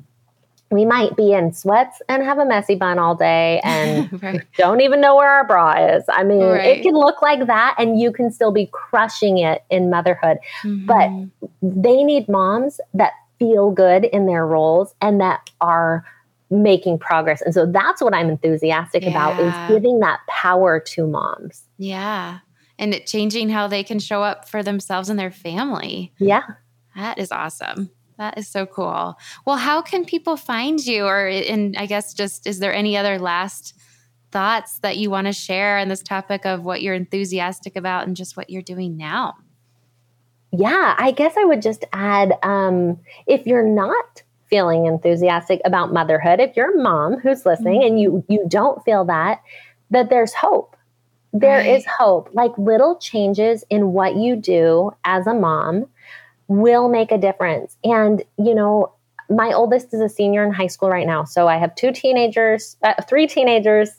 we 0.72 0.86
might 0.86 1.16
be 1.18 1.34
in 1.34 1.52
sweats 1.54 2.02
and 2.08 2.24
have 2.24 2.40
a 2.40 2.46
messy 2.46 2.76
bun 2.76 2.98
all 2.98 3.14
day 3.14 3.60
and 3.64 4.24
right. 4.24 4.42
don't 4.58 4.80
even 4.80 5.02
know 5.02 5.18
where 5.18 5.30
our 5.30 5.46
bra 5.46 5.74
is. 5.96 6.04
I 6.08 6.24
mean, 6.24 6.42
right. 6.42 6.78
it 6.78 6.82
can 6.82 6.94
look 6.94 7.22
like 7.22 7.46
that 7.48 7.76
and 7.78 8.00
you 8.00 8.12
can 8.12 8.32
still 8.32 8.52
be 8.52 8.70
crushing 8.72 9.38
it 9.38 9.64
in 9.70 9.90
motherhood. 9.90 10.38
Mm-hmm. 10.64 10.86
But 10.86 11.50
they 11.62 12.04
need 12.04 12.30
moms 12.30 12.80
that 12.94 13.12
feel 13.38 13.72
good 13.72 14.06
in 14.06 14.28
their 14.28 14.48
roles 14.48 14.96
and 15.02 15.20
that 15.20 15.50
are 15.60 16.06
making 16.52 17.00
progress. 17.00 17.42
And 17.42 17.54
so 17.54 17.66
that's 17.66 18.02
what 18.02 18.14
I'm 18.14 18.30
enthusiastic 18.30 19.04
yeah. 19.04 19.10
about 19.10 19.40
is 19.40 19.74
giving 19.74 20.00
that 20.02 20.20
power 20.28 20.80
to 20.80 21.08
moms. 21.08 21.64
Yeah. 21.78 22.40
And 22.78 22.94
it 22.94 23.08
changing 23.08 23.50
how 23.50 23.68
they 23.68 23.84
can 23.84 24.00
show 24.00 24.22
up 24.22 24.48
for 24.48 24.62
themselves 24.62 25.10
and 25.10 25.18
their 25.18 25.32
family. 25.32 26.14
Yeah. 26.20 26.44
That 26.96 27.18
is 27.18 27.32
awesome. 27.32 27.90
That 28.18 28.38
is 28.38 28.48
so 28.48 28.66
cool. 28.66 29.18
Well, 29.46 29.58
how 29.58 29.82
can 29.82 30.06
people 30.06 30.36
find 30.36 30.80
you? 30.86 31.06
Or, 31.06 31.28
and 31.28 31.76
I 31.78 31.86
guess 31.86 32.14
just 32.14 32.46
is 32.46 32.60
there 32.60 32.74
any 32.74 32.98
other 32.98 33.18
last 33.18 33.74
thoughts 34.32 34.80
that 34.80 34.98
you 34.98 35.10
want 35.10 35.28
to 35.28 35.34
share 35.34 35.78
on 35.78 35.88
this 35.88 36.04
topic 36.04 36.46
of 36.46 36.64
what 36.64 36.82
you're 36.82 36.94
enthusiastic 36.94 37.76
about 37.76 38.08
and 38.08 38.16
just 38.16 38.36
what 38.38 38.50
you're 38.50 38.62
doing 38.62 38.98
now? 38.98 39.36
Yeah, 40.52 40.96
I 40.98 41.12
guess 41.12 41.36
I 41.38 41.46
would 41.46 41.62
just 41.62 41.86
add 41.94 42.34
um, 42.44 43.00
if 43.26 43.48
you're 43.48 43.68
not 43.68 44.24
feeling 44.52 44.86
enthusiastic 44.86 45.62
about 45.66 45.92
motherhood, 45.92 46.40
if 46.40 46.56
you're 46.56 46.78
a 46.78 46.84
mom 46.84 47.18
who's 47.20 47.46
listening 47.46 47.82
mm-hmm. 47.82 47.88
and 47.88 48.00
you 48.00 48.24
you 48.28 48.46
don't 48.48 48.84
feel 48.84 49.06
that, 49.06 49.42
that 49.90 50.12
there's 50.12 50.34
hope. 50.34 50.76
There 51.34 51.58
right. 51.58 51.76
is 51.78 51.86
hope. 51.86 52.30
Like 52.34 52.52
little 52.58 52.98
changes 53.00 53.64
in 53.70 53.94
what 53.94 54.18
you 54.18 54.36
do 54.36 54.92
as 55.06 55.26
a 55.26 55.34
mom 55.34 55.88
will 56.48 56.90
make 56.90 57.12
a 57.12 57.18
difference. 57.18 57.78
And, 57.84 58.24
you 58.38 58.54
know, 58.54 58.92
my 59.30 59.54
oldest 59.54 59.94
is 59.94 60.02
a 60.02 60.10
senior 60.10 60.44
in 60.44 60.52
high 60.52 60.68
school 60.68 60.90
right 60.90 61.08
now. 61.08 61.24
So 61.24 61.48
I 61.48 61.58
have 61.58 61.74
two 61.76 61.94
teenagers, 61.94 62.76
uh, 62.84 63.02
three 63.08 63.28
teenagers, 63.28 63.90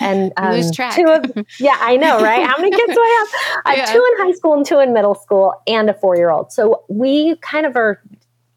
and 0.00 0.32
um, 0.36 0.54
lose 0.54 0.72
track. 0.72 0.96
two 0.96 1.06
of 1.06 1.24
yeah, 1.60 1.76
I 1.80 1.96
know, 1.96 2.20
right? 2.20 2.44
How 2.44 2.56
many 2.56 2.70
kids 2.70 2.92
do 2.92 3.00
I 3.00 3.26
have? 3.26 3.62
I 3.66 3.74
have 3.74 3.88
yeah. 3.88 3.92
two 3.92 4.04
in 4.12 4.26
high 4.26 4.32
school 4.32 4.54
and 4.54 4.66
two 4.66 4.80
in 4.80 4.92
middle 4.92 5.14
school, 5.14 5.54
and 5.68 5.88
a 5.88 5.94
four 5.94 6.16
year 6.16 6.30
old. 6.30 6.52
So 6.52 6.84
we 6.88 7.36
kind 7.36 7.66
of 7.66 7.76
are 7.76 8.02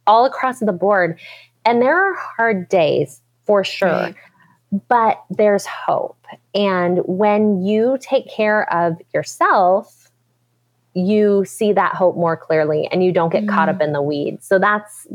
all 0.07 0.25
across 0.25 0.59
the 0.59 0.71
board, 0.71 1.19
and 1.65 1.81
there 1.81 1.95
are 1.95 2.15
hard 2.15 2.69
days 2.69 3.21
for 3.45 3.63
sure. 3.63 3.89
Right. 3.89 4.15
But 4.89 5.23
there's 5.29 5.65
hope. 5.65 6.17
And 6.53 6.99
when 7.05 7.63
you 7.63 7.97
take 8.01 8.29
care 8.29 8.71
of 8.73 8.97
yourself, 9.13 10.11
you 10.93 11.45
see 11.45 11.71
that 11.73 11.93
hope 11.95 12.17
more 12.17 12.35
clearly 12.35 12.89
and 12.91 13.03
you 13.03 13.11
don't 13.11 13.31
get 13.31 13.43
mm. 13.43 13.49
caught 13.49 13.69
up 13.69 13.81
in 13.81 13.93
the 13.93 14.01
weeds. 14.01 14.45
So 14.45 14.59
that's 14.59 15.07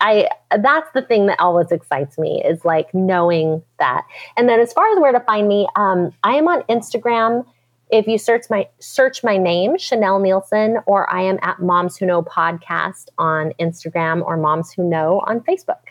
I 0.00 0.28
that's 0.56 0.90
the 0.92 1.02
thing 1.02 1.26
that 1.26 1.40
always 1.40 1.72
excites 1.72 2.18
me 2.18 2.42
is 2.44 2.64
like 2.64 2.92
knowing 2.94 3.62
that. 3.78 4.02
And 4.36 4.48
then 4.48 4.60
as 4.60 4.72
far 4.72 4.90
as 4.92 4.98
where 4.98 5.12
to 5.12 5.20
find 5.20 5.48
me, 5.48 5.66
um, 5.76 6.12
I 6.22 6.36
am 6.36 6.48
on 6.48 6.62
Instagram. 6.64 7.44
If 7.90 8.06
you 8.06 8.18
search 8.18 8.46
my 8.50 8.68
search 8.80 9.22
my 9.22 9.36
name, 9.36 9.78
Chanel 9.78 10.18
Nielsen, 10.18 10.78
or 10.86 11.12
I 11.12 11.22
am 11.22 11.38
at 11.42 11.60
Moms 11.60 11.96
Who 11.96 12.06
Know 12.06 12.22
Podcast 12.22 13.08
on 13.18 13.52
Instagram 13.60 14.22
or 14.22 14.36
Moms 14.36 14.72
Who 14.72 14.82
Know 14.82 15.22
on 15.26 15.40
Facebook. 15.40 15.82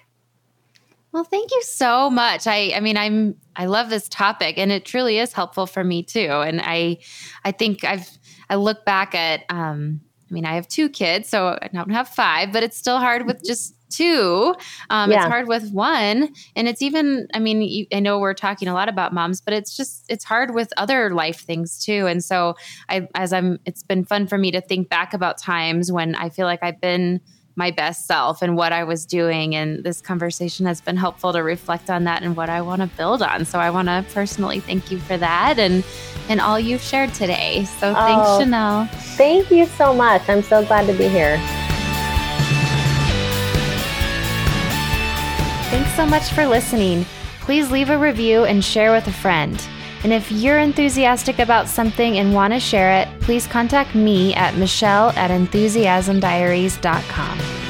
Well, 1.11 1.23
thank 1.23 1.51
you 1.51 1.61
so 1.63 2.09
much. 2.09 2.47
I 2.47 2.73
I 2.75 2.81
mean, 2.81 2.97
I'm 2.97 3.35
I 3.55 3.67
love 3.67 3.89
this 3.89 4.09
topic 4.09 4.57
and 4.57 4.71
it 4.71 4.83
truly 4.83 5.17
is 5.19 5.31
helpful 5.31 5.65
for 5.65 5.83
me 5.83 6.03
too. 6.03 6.29
And 6.29 6.59
I 6.61 6.97
I 7.45 7.51
think 7.51 7.85
I've 7.85 8.09
I 8.49 8.55
look 8.55 8.85
back 8.85 9.15
at, 9.15 9.43
um, 9.49 10.01
I 10.29 10.33
mean, 10.33 10.45
I 10.45 10.55
have 10.55 10.67
two 10.67 10.89
kids, 10.89 11.29
so 11.29 11.57
I 11.61 11.69
don't 11.69 11.91
have 11.91 12.09
five, 12.09 12.51
but 12.51 12.63
it's 12.63 12.77
still 12.77 12.99
hard 12.99 13.25
with 13.25 13.43
just 13.43 13.75
two. 13.89 14.55
Um, 14.89 15.11
yeah. 15.11 15.17
It's 15.17 15.25
hard 15.25 15.47
with 15.47 15.71
one. 15.71 16.33
And 16.55 16.67
it's 16.67 16.81
even, 16.81 17.27
I 17.33 17.39
mean, 17.39 17.61
you, 17.61 17.85
I 17.93 17.99
know 17.99 18.19
we're 18.19 18.33
talking 18.33 18.67
a 18.67 18.73
lot 18.73 18.89
about 18.89 19.13
moms, 19.13 19.41
but 19.41 19.53
it's 19.53 19.75
just, 19.75 20.05
it's 20.09 20.23
hard 20.23 20.53
with 20.53 20.71
other 20.77 21.11
life 21.11 21.41
things 21.41 21.83
too. 21.83 22.07
And 22.07 22.23
so 22.23 22.55
I, 22.89 23.07
as 23.15 23.33
I'm, 23.33 23.59
it's 23.65 23.83
been 23.83 24.05
fun 24.05 24.27
for 24.27 24.37
me 24.37 24.51
to 24.51 24.61
think 24.61 24.89
back 24.89 25.13
about 25.13 25.37
times 25.37 25.91
when 25.91 26.15
I 26.15 26.29
feel 26.29 26.45
like 26.45 26.63
I've 26.63 26.81
been, 26.81 27.21
my 27.55 27.71
best 27.71 28.05
self 28.05 28.41
and 28.41 28.57
what 28.57 28.73
I 28.73 28.83
was 28.83 29.05
doing. 29.05 29.55
And 29.55 29.83
this 29.83 30.01
conversation 30.01 30.65
has 30.65 30.81
been 30.81 30.97
helpful 30.97 31.31
to 31.33 31.41
reflect 31.41 31.89
on 31.89 32.03
that 32.03 32.21
and 32.21 32.35
what 32.35 32.49
I 32.49 32.61
want 32.61 32.81
to 32.81 32.87
build 32.97 33.21
on. 33.21 33.45
So 33.45 33.59
I 33.59 33.69
want 33.69 33.87
to 33.87 34.05
personally 34.13 34.59
thank 34.59 34.91
you 34.91 34.99
for 34.99 35.17
that 35.17 35.57
and 35.57 35.83
and 36.27 36.41
all 36.41 36.59
you've 36.59 36.81
shared 36.81 37.13
today. 37.13 37.65
So 37.65 37.93
thanks, 37.93 38.25
oh, 38.27 38.39
Chanel. 38.39 38.87
Thank 39.15 39.51
you 39.51 39.67
so 39.67 39.93
much. 39.93 40.27
I'm 40.27 40.41
so 40.41 40.65
glad 40.65 40.87
to 40.87 40.93
be 40.93 41.07
here. 41.07 41.37
Thanks 45.75 45.95
so 45.97 46.05
much 46.05 46.31
for 46.31 46.47
listening. 46.47 47.03
Please 47.41 47.69
leave 47.69 47.89
a 47.89 47.97
review 47.97 48.45
and 48.45 48.63
share 48.63 48.93
with 48.93 49.07
a 49.07 49.11
friend. 49.11 49.61
And 50.05 50.13
if 50.13 50.31
you're 50.31 50.59
enthusiastic 50.59 51.39
about 51.39 51.67
something 51.67 52.17
and 52.17 52.33
want 52.33 52.53
to 52.53 52.61
share 52.61 53.01
it, 53.01 53.09
please 53.19 53.45
contact 53.45 53.93
me 53.93 54.33
at 54.35 54.55
michelle 54.55 55.09
at 55.17 55.31
enthusiasmdiaries.com. 55.31 57.64